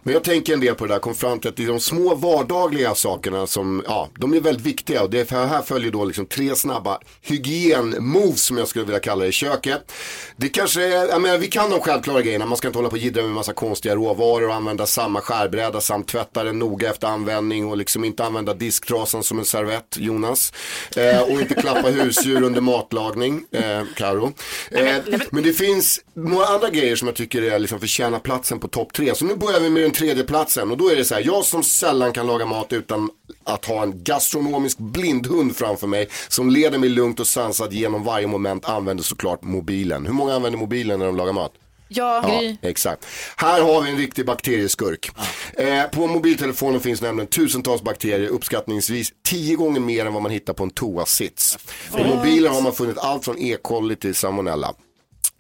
[0.04, 1.80] Men jag tänker en del på det där, kom fram till att det är de
[1.80, 5.04] små vardagliga sakerna som, ja, de är väldigt viktiga.
[5.04, 9.00] Och det är för här följer då liksom tre snabba hygien-moves som jag skulle vilja
[9.00, 9.92] kalla det i köket.
[10.36, 12.94] Det kanske är, jag menar, vi kan de självklara grejerna, man ska inte hålla på
[12.96, 17.08] och jiddra med massa konstiga råvaror och använda samma skärbräda samt tvätta den noga efter
[17.08, 20.54] användning och liksom inte använda disktrasan som en servett, Jonas.
[20.96, 24.34] Eh, och inte klappa husdjur under matlagning, eh, Karo.
[24.72, 24.96] Eh,
[25.32, 28.93] men det finns några andra grejer som jag tycker är liksom förtjänar platsen på topp
[28.93, 29.15] tre.
[29.15, 31.45] Så nu börjar vi med den tredje platsen och då är det så här, jag
[31.45, 33.10] som sällan kan laga mat utan
[33.43, 38.27] att ha en gastronomisk blindhund framför mig som leder mig lugnt och sansat genom varje
[38.27, 40.06] moment använder såklart mobilen.
[40.06, 41.51] Hur många använder mobilen när de lagar mat?
[41.88, 43.06] Ja, Ja, exakt.
[43.38, 45.12] Här har vi en riktig bakterieskurk.
[45.53, 50.53] Eh, på mobiltelefonen finns nämligen tusentals bakterier, uppskattningsvis tio gånger mer än vad man hittar
[50.53, 51.58] på en toasits.
[51.97, 53.58] I mobilen har man funnit allt från E.
[53.62, 54.73] coli till salmonella.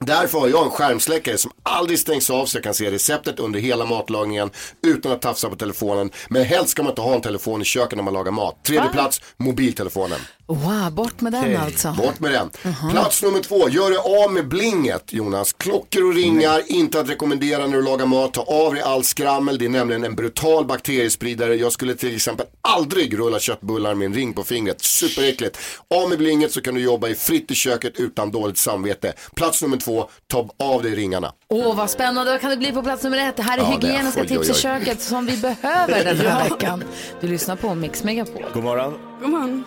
[0.05, 3.59] Därför har jag en skärmsläckare som aldrig stängs av så jag kan se receptet under
[3.59, 4.49] hela matlagningen
[4.87, 6.11] utan att tafsa på telefonen.
[6.29, 8.63] Men helst ska man inte ha en telefon i köket när man lagar mat.
[8.63, 8.93] Tredje Va?
[8.93, 10.19] plats, mobiltelefonen.
[10.47, 11.91] Wow, bort med den alltså.
[11.97, 12.49] Bort med den.
[12.91, 15.53] Plats nummer två, gör dig av med blinget Jonas.
[15.53, 18.33] Klockor och ringar, inte att rekommendera när du lagar mat.
[18.33, 21.55] Ta av dig all skrammel, det är nämligen en brutal bakteriespridare.
[21.55, 24.81] Jag skulle till exempel aldrig rulla köttbullar med en ring på fingret.
[24.83, 25.57] Superäckligt.
[25.95, 29.13] Av med blinget så kan du jobba i fritt i köket utan dåligt samvete.
[29.35, 31.31] Plats nummer två, ta av dig ringarna.
[31.49, 32.31] Åh, vad spännande.
[32.31, 33.35] Vad kan det bli på plats nummer ett?
[33.37, 34.55] Det här är Ja, det är- hygieniska oj, tips oj, i oj.
[34.55, 36.83] köket som vi behöver den här veckan.
[37.21, 38.45] Du lyssnar på Mix Megapol.
[38.53, 38.93] God morgon.
[39.21, 39.63] God morgon.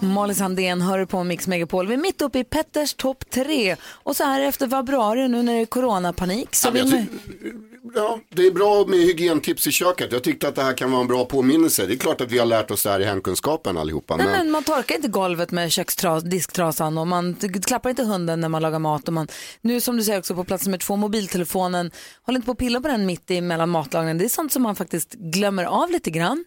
[0.00, 1.86] Molly Sandén hör på Mix Megapol.
[1.86, 3.76] Vi är mitt uppe i Petters topp tre.
[3.82, 7.00] Och så här efter februari nu när det är coronapanik så Ja, men vill jag
[7.00, 7.68] man...
[7.94, 10.12] Ja, det är bra med hygientips i köket.
[10.12, 11.86] Jag tyckte att det här kan vara en bra påminnelse.
[11.86, 14.16] Det är klart att vi har lärt oss det här i hemkunskapen allihopa.
[14.16, 14.36] Nej, Men...
[14.36, 17.36] men man torkar inte golvet med kökstras, disktrasan och man
[17.66, 19.08] klappar inte hunden när man lagar mat.
[19.08, 19.28] Och man,
[19.60, 21.90] nu som du säger också på plats nummer två, mobiltelefonen,
[22.22, 24.18] håll inte på att pilla på den mitt i mellan matlagningen.
[24.18, 26.44] Det är sånt som man faktiskt glömmer av lite grann.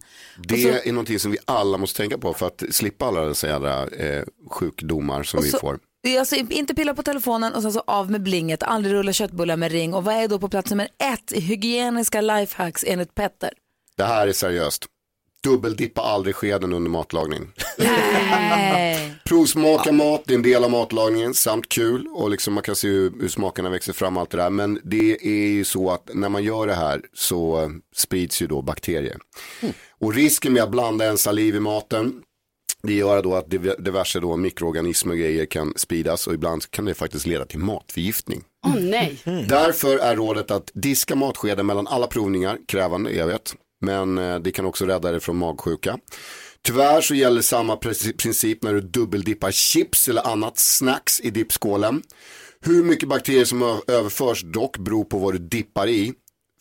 [0.48, 3.88] Det är någonting som vi alla måste tänka på för att slippa alla dessa jädra
[3.88, 5.80] eh, sjukdomar som Och vi så- får.
[6.20, 9.72] Alltså, inte pilla på telefonen och sen så av med blinget, aldrig rulla köttbullar med
[9.72, 9.94] ring.
[9.94, 11.32] Och vad är då på plats nummer ett?
[11.36, 13.52] Hygieniska lifehacks enligt Petter.
[13.98, 14.86] Det här är seriöst.
[15.44, 17.52] Dubbeldippa aldrig skeden under matlagning.
[19.26, 22.88] Provsmaka mat, det är en del av matlagningen, samt kul och liksom man kan se
[22.88, 24.50] hur, hur smakerna växer fram och allt det där.
[24.50, 28.62] Men det är ju så att när man gör det här så sprids ju då
[28.62, 29.18] bakterier.
[30.00, 32.22] Och risken med att blanda en saliv i maten
[32.84, 36.86] Det gör då att div- diverse då mikroorganismer och grejer kan spridas och ibland kan
[36.86, 38.44] det faktiskt leda till matförgiftning.
[38.68, 39.18] Åh nej.
[39.50, 44.52] Därför är rådet att diska matskeden mellan alla provningar, krävande jag vet, men eh, det
[44.52, 45.98] kan också rädda dig från magsjuka.
[46.64, 47.78] Tyvärr så gäller samma
[48.18, 52.02] princip när du dubbeldippar chips eller annat snacks i dippskålen.
[52.66, 56.14] Hur mycket bakterier som överförs dock beror på vad du dippar i.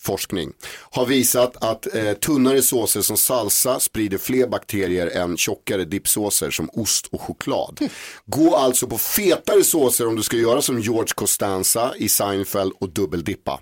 [0.02, 0.52] Forskning
[0.90, 6.70] har visat att eh, tunnare såser som salsa sprider fler bakterier än tjockare dippsåser som
[6.72, 7.78] ost och choklad.
[8.26, 12.88] Gå alltså på fetare såser om du ska göra som George Costanza i Seinfeld och
[12.88, 13.60] dubbeldippa.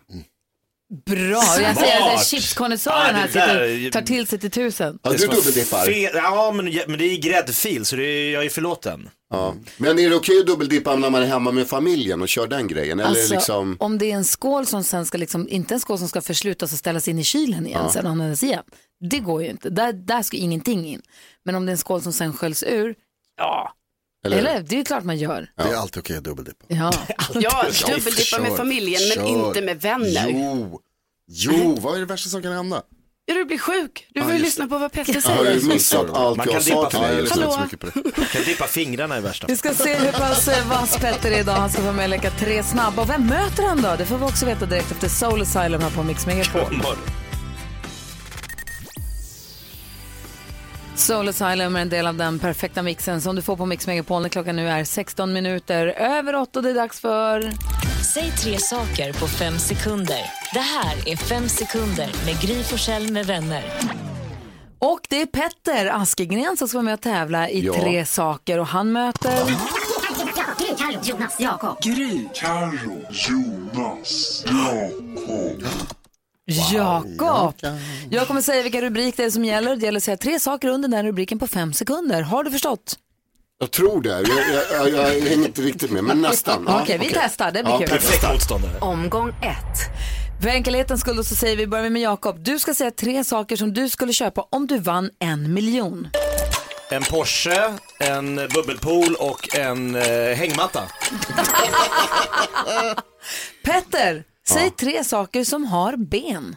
[1.06, 1.16] Bra,
[1.60, 4.98] jag säger att chipskonnässören Ja, det här sitter där- och tar till sig till tusen.
[5.02, 5.86] Ja, du dubbeldippar.
[5.86, 9.08] Fe- Ja, men, men det är gräddfil så det är, jag är förlåten.
[9.30, 9.54] Ja.
[9.76, 12.66] Men är det okej att dubbeldippa när man är hemma med familjen och kör den
[12.68, 13.00] grejen?
[13.00, 13.76] Eller Alltså, liksom...
[13.80, 16.72] om det är en skål som sen ska, liksom, inte en skål som ska förslutas
[16.72, 17.92] och ställas in i kylen igen, Ja.
[17.92, 18.62] sen användas igen.
[19.10, 21.02] Det går ju inte, där, där ska ingenting in.
[21.44, 22.94] Men om det är en skål som sen sköljs ur,
[23.38, 23.72] ja.
[24.36, 25.50] Eller- Eller, det är ju klart man gör.
[25.56, 26.64] Det är alltid okej att dubbeldippa.
[26.68, 26.92] Ja.
[27.34, 29.46] Ja, dubbeldippa med familjen men kör.
[29.46, 30.26] inte med vänner.
[30.30, 30.80] Jo,
[31.28, 32.82] jo, vad är det värsta som kan hända?
[33.26, 34.06] Ja, du blir sjuk.
[34.14, 35.62] Du får Ja, ju lyssna på vad Petter Jag har säger.
[35.68, 37.18] missat allt Man jag kan dippa till dig.
[37.18, 37.60] jag så Hallå?
[37.64, 37.94] mycket på det.
[38.18, 41.40] Man kan dippa fingrarna i värsta Vi ska se hur pass eh, vass Petter är
[41.40, 41.52] idag.
[41.54, 43.02] Han ska få med och leka tre snabba.
[43.02, 43.94] Och vem möter han då?
[43.98, 46.82] Det får vi också veta direkt efter Soul Asylum här på Mix Megapol.
[50.98, 54.22] Soul Asylum är en del av den perfekta mixen som du får på Mix Megapol
[54.22, 57.52] när klockan nu är 16 minuter över 8 och det är dags för...
[58.14, 60.20] Säg tre saker på fem sekunder.
[60.52, 63.64] Det här är Fem sekunder med Gry Forssell med vänner.
[64.78, 67.72] Och det är Petter Askegren som ska vara med och tävla i Ja.
[67.74, 69.44] tre saker och han möter...
[70.58, 71.82] Gry, Carro, Jonas, Jakob.
[71.82, 75.62] Gry, Carro, Jonas, Jakob.
[76.48, 77.54] Jakob.
[78.10, 79.76] Jag kommer säga vilka rubrik det är som gäller.
[79.76, 82.22] Det gäller att säga tre saker under den rubriken på fem sekunder.
[82.22, 82.98] Har du förstått?
[83.60, 84.08] Jag tror det.
[84.10, 86.64] Jag, jag, jag, jag hänger inte riktigt med, men nästan.
[86.68, 87.52] Ja, Okej, vi testar.
[87.52, 87.88] Det blir Ja, kul.
[87.88, 88.78] Perfekt motståndare.
[88.80, 89.78] Omgång ett.
[90.42, 92.38] För enkelhetens skull så säger vi börjar med Jakob.
[92.44, 96.08] Du ska säga tre saker som du skulle köpa om du vann en miljon.
[96.90, 100.82] En Porsche, en bubbelpool och en eh, hängmatta.
[103.64, 104.70] Petter, säg Ja.
[104.78, 106.56] tre saker som har ben.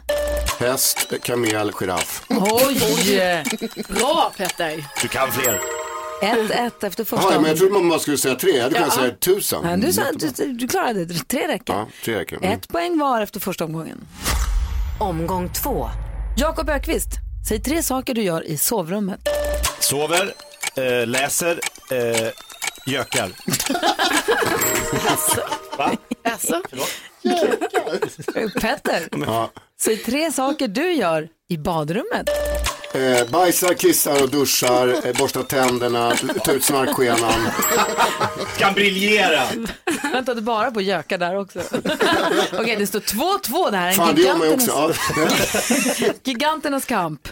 [0.60, 2.22] Häst, kamel, giraff.
[2.28, 3.42] Oj!
[3.88, 4.84] Bra Petter.
[5.02, 5.60] Du kan fler.
[6.22, 8.50] Ett, ett efter första Jaha, men jag trodde man skulle säga tre.
[8.56, 9.02] Jag hade kunnat Ja.
[9.02, 9.60] säga tusen.
[9.64, 10.02] Nej, du, sa,
[10.36, 11.14] du, du klarade det.
[11.28, 11.72] Tre räcker.
[11.72, 12.36] Ja, tre räcker.
[12.36, 12.50] Mm.
[12.50, 13.98] Ett poäng var efter första omgången.
[15.00, 15.88] Omgång två.
[16.36, 17.08] Jakob Ökvist,
[17.48, 19.20] säg tre saker du gör i sovrummet.
[19.80, 20.34] Sover,
[20.76, 22.28] eh, läser, eh,
[22.86, 23.30] gökar.
[25.78, 25.90] Va?
[26.24, 26.62] Alltså?
[28.60, 29.50] Petter, Ja.
[29.80, 32.28] säg tre saker du gör i badrummet.
[32.94, 36.12] Eh, bajsar, kissar och duschar, eh, borstar tänderna,
[36.44, 37.32] tar ut snarkskenan.
[38.58, 39.42] Kan briljera.
[40.12, 41.60] Vänta, du bara på göka där också.
[42.60, 43.70] Okej, det står 2-2.
[43.70, 45.20] Det här är en Fan, det gör man ju giganternas, också.
[46.04, 46.12] Ja.
[46.24, 47.28] giganternas kamp.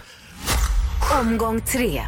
[1.20, 2.02] Omgång tre.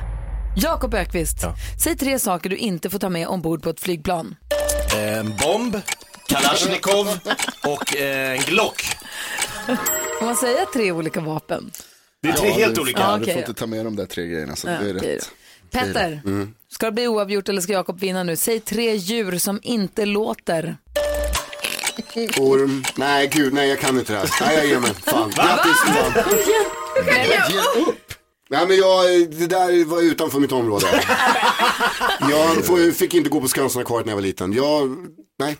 [0.57, 1.37] Jakob Ökvist,
[1.85, 4.35] säg tre saker du inte får ta med ombord på ett flygplan.
[4.97, 5.77] En bomb,
[6.29, 7.19] Kalashnikov
[7.67, 8.83] och eh, en Glock.
[10.19, 11.71] Får man säga tre olika vapen?
[12.23, 13.01] Det är tre Ja, helt du- olika.
[13.01, 13.19] Ja.
[13.19, 15.31] Du får inte ta med de där tre grejerna, så Ja, det är okej rätt.
[15.71, 16.55] Petter, Mm.
[16.69, 18.37] ska det bli oavgjort eller ska Jakob vinna nu?
[18.37, 20.77] Säg tre djur som inte låter.
[22.39, 22.85] Orm.
[22.97, 24.31] Nej, gud, nej jag kan inte det här.
[24.41, 24.91] Nej, jag ger mig.
[24.95, 25.77] Fan, grattis.
[25.87, 26.25] Fan.
[28.51, 30.87] Nej, men jag, det där var utanför mitt område.
[32.31, 34.53] Jag fick inte gå på Skansen-akvariet när jag var liten.
[34.53, 34.97] Jag,
[35.43, 35.57] nej.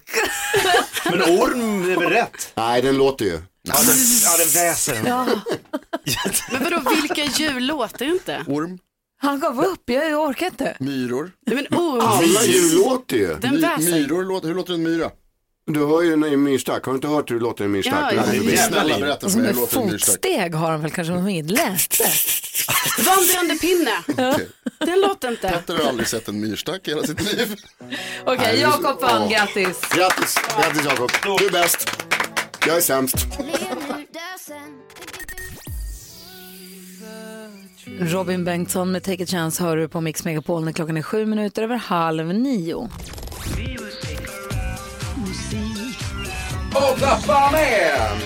[1.11, 2.53] Men orm är väl rätt?
[2.55, 3.41] Nej, den låter ju.
[3.63, 5.01] Ja, den, ja, den väser.
[5.07, 5.27] Ja.
[6.53, 8.45] Men vadå, vilka djur låter inte?
[8.49, 8.79] Orm,
[9.23, 10.77] Han gav upp, jag orkar inte.
[10.81, 11.31] myror.
[11.47, 12.01] Nej, men orm.
[12.01, 13.35] Alla djur låter ju.
[13.41, 13.91] Den My, väser.
[13.93, 15.11] myror, låter, hur låter en myra?
[15.67, 16.85] Du hör ju är myrstack.
[16.85, 18.13] Har du inte hört hur det låter en myrstack?
[18.17, 18.57] Ja, ja.
[18.57, 22.05] Snälla berätta för mig, hur en fotsteg har han väl kanske om inget läste.
[23.07, 24.29] Vandrande pinne.
[24.33, 24.49] Okej.
[24.79, 25.49] Den låter inte.
[25.49, 27.57] Petter har aldrig sett en myrstack i hela sitt liv.
[28.25, 29.81] Okej, Nej, Jakob vann, grattis.
[29.95, 31.11] Grattis, grattis Jakob.
[31.39, 31.89] Du är bäst.
[32.67, 33.17] Jag är sämst.
[38.01, 41.27] Robin Bengtsson med Take a chance hör du på Mix Megapol när klockan är sju
[41.27, 42.91] minuter över halv nio.
[46.75, 48.21] Och the med!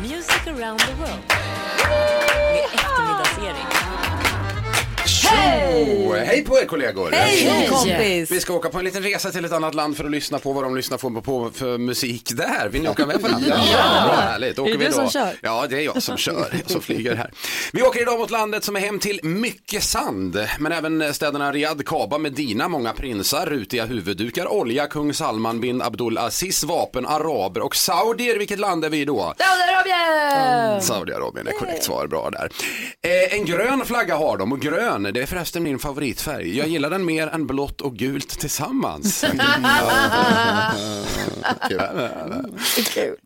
[0.00, 1.22] Music around the world.
[2.52, 3.83] Med eftermiddagsserie.
[5.24, 6.24] Hej!
[6.26, 7.10] Hej på er kollegor.
[7.12, 8.30] Hej, kompis.
[8.30, 10.52] Vi ska åka på en liten resa till ett annat land för att lyssna på
[10.52, 12.68] vad de lyssnar på, på för musik där.
[12.68, 13.44] Vill ni åka med på den?
[13.48, 13.56] Ja.
[14.06, 14.58] Bra, härligt.
[14.58, 15.36] Åker Är det du som kör?
[15.40, 17.30] Ja, det är jag som kör, jag som flyger här.
[17.72, 21.82] Vi åker idag mot landet som är hem till mycket sand, men även städerna Riyadh,
[21.82, 27.76] Kaaba, Medina, många prinsar, rutiga huvuddukar, olja, kung Salman bin Abdul Aziz, vapen, araber och
[27.76, 28.38] saudier.
[28.38, 29.34] Vilket land är vi då?
[29.38, 30.82] Saudiarabien!
[30.82, 32.48] Saudiarabien är korrekt svar, bra där.
[33.02, 36.58] Eh, en grön flagga har de och grön, det är förresten min favoritfärg.
[36.58, 39.24] Jag gillar den mer än blått och gult tillsammans.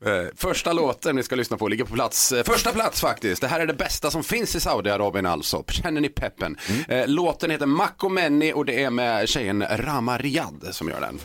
[0.07, 3.41] Eh, Första låten ni ska lyssna på ligger på plats, eh, första plats faktiskt.
[3.41, 5.65] Det här är det bästa som finns i Saudiarabien alltså.
[5.69, 6.57] Känner ni peppen?
[6.89, 11.19] Eh, Låten heter Mako Menni och det är med tjejen Rama Riyad som gör den.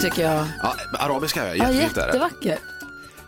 [0.00, 0.46] Tycker jag.
[0.62, 1.96] Ja, arabiska Ja, jättefint.
[1.96, 2.06] är det.
[2.06, 2.58] jättevackert.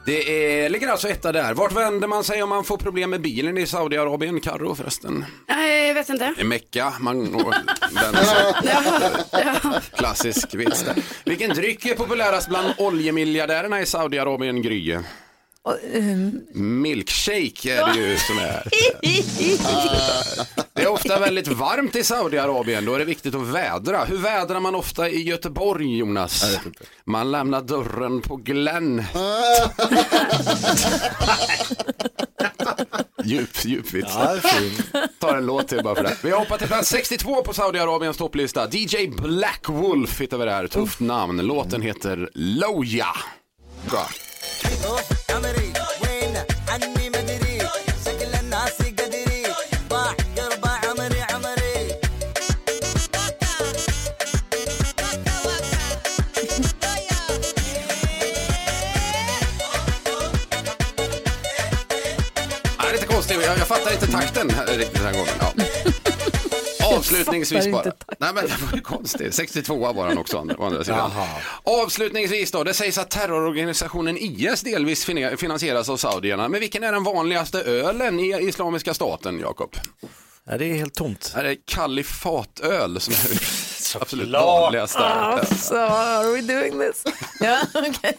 [0.06, 1.54] Det är, ligger alltså etta där.
[1.54, 4.40] Vart vänder man sig om man får problem med bilen i Saudiarabien?
[4.40, 5.24] Karro förresten.
[5.48, 6.34] Nej, jag vet inte.
[6.38, 7.54] I Mecka, man och
[7.92, 8.14] den
[9.96, 10.94] klassisk vits där.
[11.24, 14.98] Vilken dryck är populärast bland oljemiljardärerna i Saudiarabien, Gry?
[15.94, 18.62] Ehm, Milkshake är det ju som är.
[20.74, 24.04] Det är ofta väldigt varmt i Saudiarabien, då är det viktigt att vädra.
[24.04, 26.58] Hur vädrar man ofta i Göteborg, Jonas?
[27.04, 29.02] Man lämnar dörren på glänt.
[33.24, 34.14] Djup, djup vits.
[34.14, 34.38] Ja.
[35.18, 36.16] Tar en låt till bara för det.
[36.22, 38.68] Vi hoppar till plats 62 på Saudiarabiens topplista.
[38.70, 40.66] DJ Black Wolf hittar vi där.
[40.66, 41.46] Tufft namn.
[41.46, 43.06] Låten heter Loja.
[43.90, 44.08] Bra.
[45.30, 45.72] عمري
[46.03, 46.36] وين
[46.68, 47.59] عني مدري
[48.05, 49.43] شكل الناس قدري
[49.90, 51.72] ضاع قربة عمري عمري
[62.78, 63.36] Ja, det är lite konstigt.
[63.47, 65.34] Jag, jag fattar inte takten här, riktigt den här gången.
[65.40, 65.91] Ja.
[66.85, 67.83] Avslutningsvis bara.
[68.18, 69.35] Nej men det var ju konstigt.
[69.35, 71.11] 62 var han också å andra- sidan.
[71.62, 72.64] Avslutningsvis då.
[72.64, 76.49] Det sägs att terrororganisationen IS delvis fina- finansieras av saudierna.
[76.49, 79.76] Men vilken är den vanligaste ölen i Islamiska staten, Jakob?
[80.45, 81.33] Ja, det är helt tomt.
[81.35, 83.41] Det är kalifatöl som är det
[84.03, 84.99] absolut vanligaste.
[85.05, 87.05] Alltså, are we doing this?
[87.41, 88.18] Ja, okej.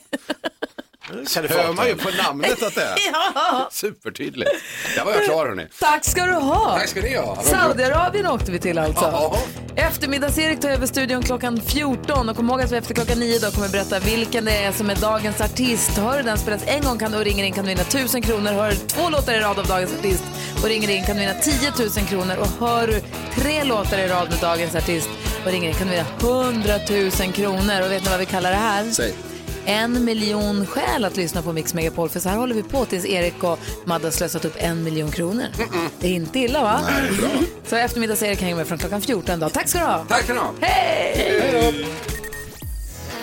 [1.09, 2.95] Hör man ju på namnet att det är.
[3.35, 3.69] Ja.
[3.71, 4.51] Supertydligt.
[4.95, 5.67] Där var jag klar hörni.
[5.79, 6.77] Tack ska du ha.
[6.79, 7.43] Tack ska ni ha.
[7.43, 9.03] Saudiarabien åkte vi till alltså.
[9.03, 9.37] Ja.
[9.75, 13.51] Eftermiddags-Erik tar över studion klockan 14 och kom ihåg att vi efter klockan 9 då
[13.51, 15.97] kommer berätta vilken det är som är dagens artist.
[15.97, 18.51] Hör du den spelas en gång kan du ringer in kan du vinna 1000 kronor.
[18.51, 20.23] Hör du två låtar i rad av dagens artist
[20.61, 22.37] och ringer in kan du vinna 10 000 kronor.
[22.37, 23.01] Och hör du
[23.41, 25.09] tre låtar i rad med dagens artist
[25.45, 27.81] och ringer in kan du vinna 100 000 kronor.
[27.85, 28.91] Och vet ni vad vi kallar det här?
[28.91, 29.15] Säg.
[29.65, 33.05] En miljon skäl att lyssna på Mix Megapol för så här håller vi på tills
[33.05, 35.45] Erik och Madde har slösat upp en miljon kronor.
[35.99, 36.81] Det är inte illa va?
[36.89, 37.29] Nej, bra.
[37.65, 39.49] Så eftermiddags-Erik hänger med från klockan 14 då.
[39.49, 40.05] Tack ska du ha.
[40.09, 40.53] Tack ska ni ha.
[40.61, 41.85] Hej!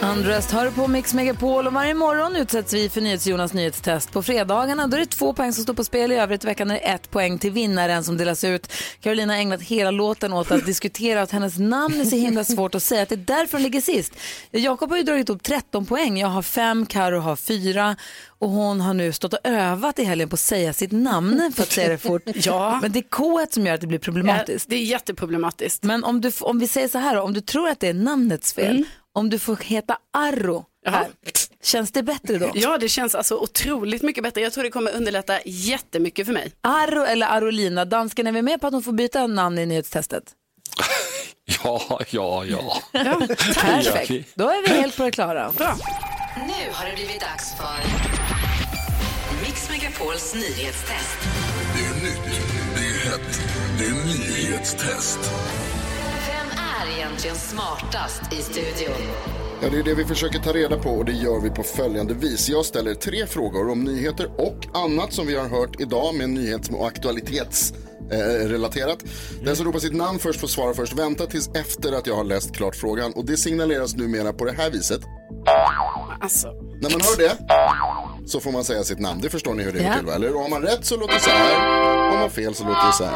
[0.02, 4.12] Undrest hör på Mix Megapol och varje morgon utsätts vi för NyhetsJonas nyhetstest.
[4.12, 6.12] På fredagarna då är det två poäng som står på spel.
[6.12, 8.72] I övrigt i veckan är det ett poäng till vinnaren som delas ut.
[9.00, 12.74] Carolina har ägnat hela låten åt att diskutera att hennes namn är så himla svårt
[12.74, 13.02] att säga.
[13.02, 14.12] Att det är därför hon ligger sist.
[14.50, 16.18] Jakob har ju dragit upp 13 poäng.
[16.18, 17.96] Jag har fem, Karo har fyra.
[18.38, 21.62] Och hon har nu stått och övat i helgen på att säga sitt namn för
[21.62, 22.22] att säga det fort.
[22.34, 22.78] Ja.
[22.82, 24.68] Men det är K som gör att det blir problematiskt.
[24.68, 25.82] det är jätteproblematiskt.
[25.82, 28.52] Men om, du, om vi säger så här, om du tror att det är namnets
[28.52, 28.84] fel,
[29.14, 31.08] om du får heta Arro här,
[31.62, 32.50] känns det bättre då?
[32.54, 34.40] Ja, det känns alltså otroligt mycket bättre.
[34.40, 36.52] Jag tror det kommer underlätta jättemycket för mig.
[36.60, 40.24] Arro eller Arolina, dansken är vi med på att hon får byta namn i nyhetstestet?
[41.64, 42.82] Ja, ja, ja.
[42.92, 45.52] Ja, perfekt, då är vi helt på det klara.
[45.52, 45.76] Bra.
[46.36, 47.78] Nu har det blivit dags för
[49.44, 51.18] Mix Megapols nyhetstest.
[51.76, 52.40] Det är nytt,
[52.76, 53.40] det är hett,
[53.78, 55.18] det är nyhetstest.
[56.90, 58.96] Är egentligen smartast i studion?
[59.62, 62.14] Ja, det är det vi försöker ta reda på och det gör vi på följande
[62.14, 62.48] vis.
[62.48, 66.68] Jag ställer tre frågor om nyheter och annat som vi har hört idag med nyhets
[66.68, 67.74] och aktualitets
[68.12, 68.98] eh, relaterat.
[69.44, 70.92] Den som ropar sitt namn först får svara först.
[70.92, 74.52] Vänta tills efter att jag har läst klart frågan och det signaleras numera på det
[74.52, 75.00] här viset.
[76.20, 76.48] Alltså.
[76.80, 77.36] När man hör det
[78.28, 79.20] så får man säga sitt namn.
[79.20, 79.88] Det förstår ni hur det Ja.
[79.88, 80.14] går till va?
[80.14, 82.10] Eller har man rätt så låter det så här.
[82.10, 83.14] Har man fel så låter det så här.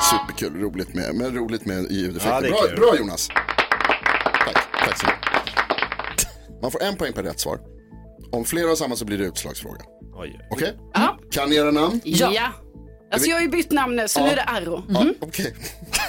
[0.00, 2.30] Superkul, roligt med, men roligt med ljudeffekter.
[2.34, 3.28] Ja, det är bra, bra Jonas.
[3.28, 6.28] Tack, tack så mycket.
[6.62, 7.58] Man får en poäng per rätt svar.
[8.32, 9.80] Om flera har samma så blir det utslagsfråga.
[10.50, 10.76] Okej?
[11.30, 12.00] Kan ni era namn?
[12.04, 12.52] Ja.
[13.12, 14.24] Alltså jag har ju bytt namn nu så Ja.
[14.24, 14.82] nu är det Arro.
[14.88, 15.54] Ja, okej.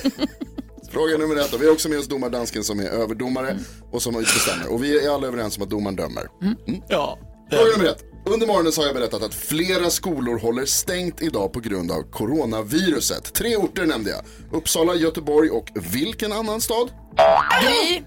[0.94, 1.54] Fråga nummer ett.
[1.60, 3.58] Vi har också med oss domardansken som är överdomare
[3.92, 4.72] och som bestämmer.
[4.74, 6.24] Och vi är alla överens om att domaren dömer.
[6.42, 6.56] Mm.
[6.90, 7.20] Ja.
[7.52, 8.04] Fråga nummer ett.
[8.26, 12.02] Under morgonen så har jag berättat att flera skolor håller stängt idag på grund av
[12.12, 13.34] coronaviruset.
[13.34, 14.22] Tre orter nämnde jag.
[14.58, 16.92] Uppsala, Göteborg och vilken annan stad?
[17.64, 18.02] Gry.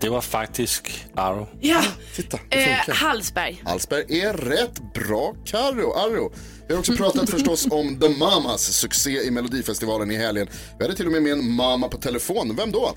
[0.00, 1.48] Det var faktisk Arro.
[1.60, 1.82] Ja.
[2.16, 2.94] Titta, det Eh.
[2.94, 3.62] Hallsberg.
[3.64, 6.32] Hallsberg är rätt bra, Karo, Arro.
[6.68, 10.48] Vi har också pratat förstås om The Mamas succé i Melodifestivalen i helgen.
[10.78, 12.56] Vi hade till och med med en mamma på telefon.
[12.56, 12.94] Vem då?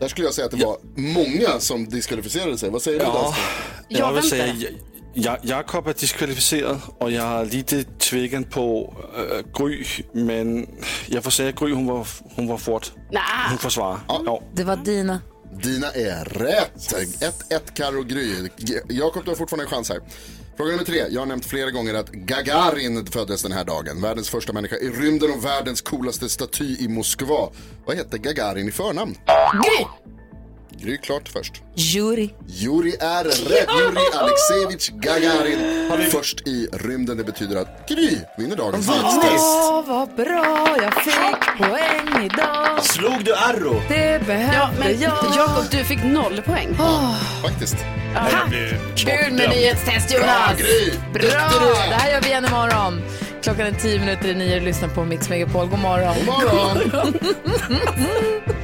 [0.00, 2.70] Där skulle jag säga att det var många som diskvalificerade sig.
[2.70, 3.34] Vad säger du Ja,
[3.88, 4.68] jag vill säga, Ja-
[5.14, 10.66] Ja- Jakob är diskvalificerad och jag är lite tvekan på äh, Gry, men
[11.06, 12.92] jag får säga att Gry hon var, hon var fort.
[13.48, 13.98] Hon försvarar.
[14.08, 14.42] Ja.
[14.54, 15.20] Det var Dina.
[15.62, 16.74] Dina är rätt.
[16.76, 18.48] 1-1 Karo Gry.
[18.88, 20.00] Jakob, du har fortfarande en chans här.
[20.56, 21.04] Fråga nummer tre.
[21.10, 24.00] Jag har nämnt flera gånger att Gagarin föddes den här dagen.
[24.02, 27.50] Världens första människa i rymden och världens coolaste staty i Moskva.
[27.86, 29.14] Vad hette Gagarin i förnamn?
[29.52, 29.86] Gry!
[30.84, 31.52] Gry klart först.
[31.74, 32.34] Juri.
[32.46, 33.68] Juri är rätt.
[33.78, 36.10] Juri Alexejevich Gagarin.
[36.10, 37.16] Först i rymden.
[37.16, 39.44] Det betyder att Gry vinner dagens nyhetstest.
[39.44, 42.84] Åh, vad bra jag fick poäng idag.
[42.84, 43.82] Slog du Arro?
[43.88, 45.12] Det behövde Ja, men jag.
[45.36, 46.74] Jakob, du fick noll poäng.
[47.42, 47.76] Faktiskt.
[48.16, 48.48] Aha.
[48.96, 50.26] Kul med nyhetstest Jonas.
[50.26, 50.90] Bra, Gry.
[51.12, 51.22] Bra!
[51.22, 51.88] Duktig du är.
[51.88, 53.02] Det här gör vi igen imorgon.
[53.42, 55.66] Klockan är tio minuter i nio och lyssnar på Mix Megapol.
[55.66, 56.14] God morgon.
[56.26, 57.14] God morgon.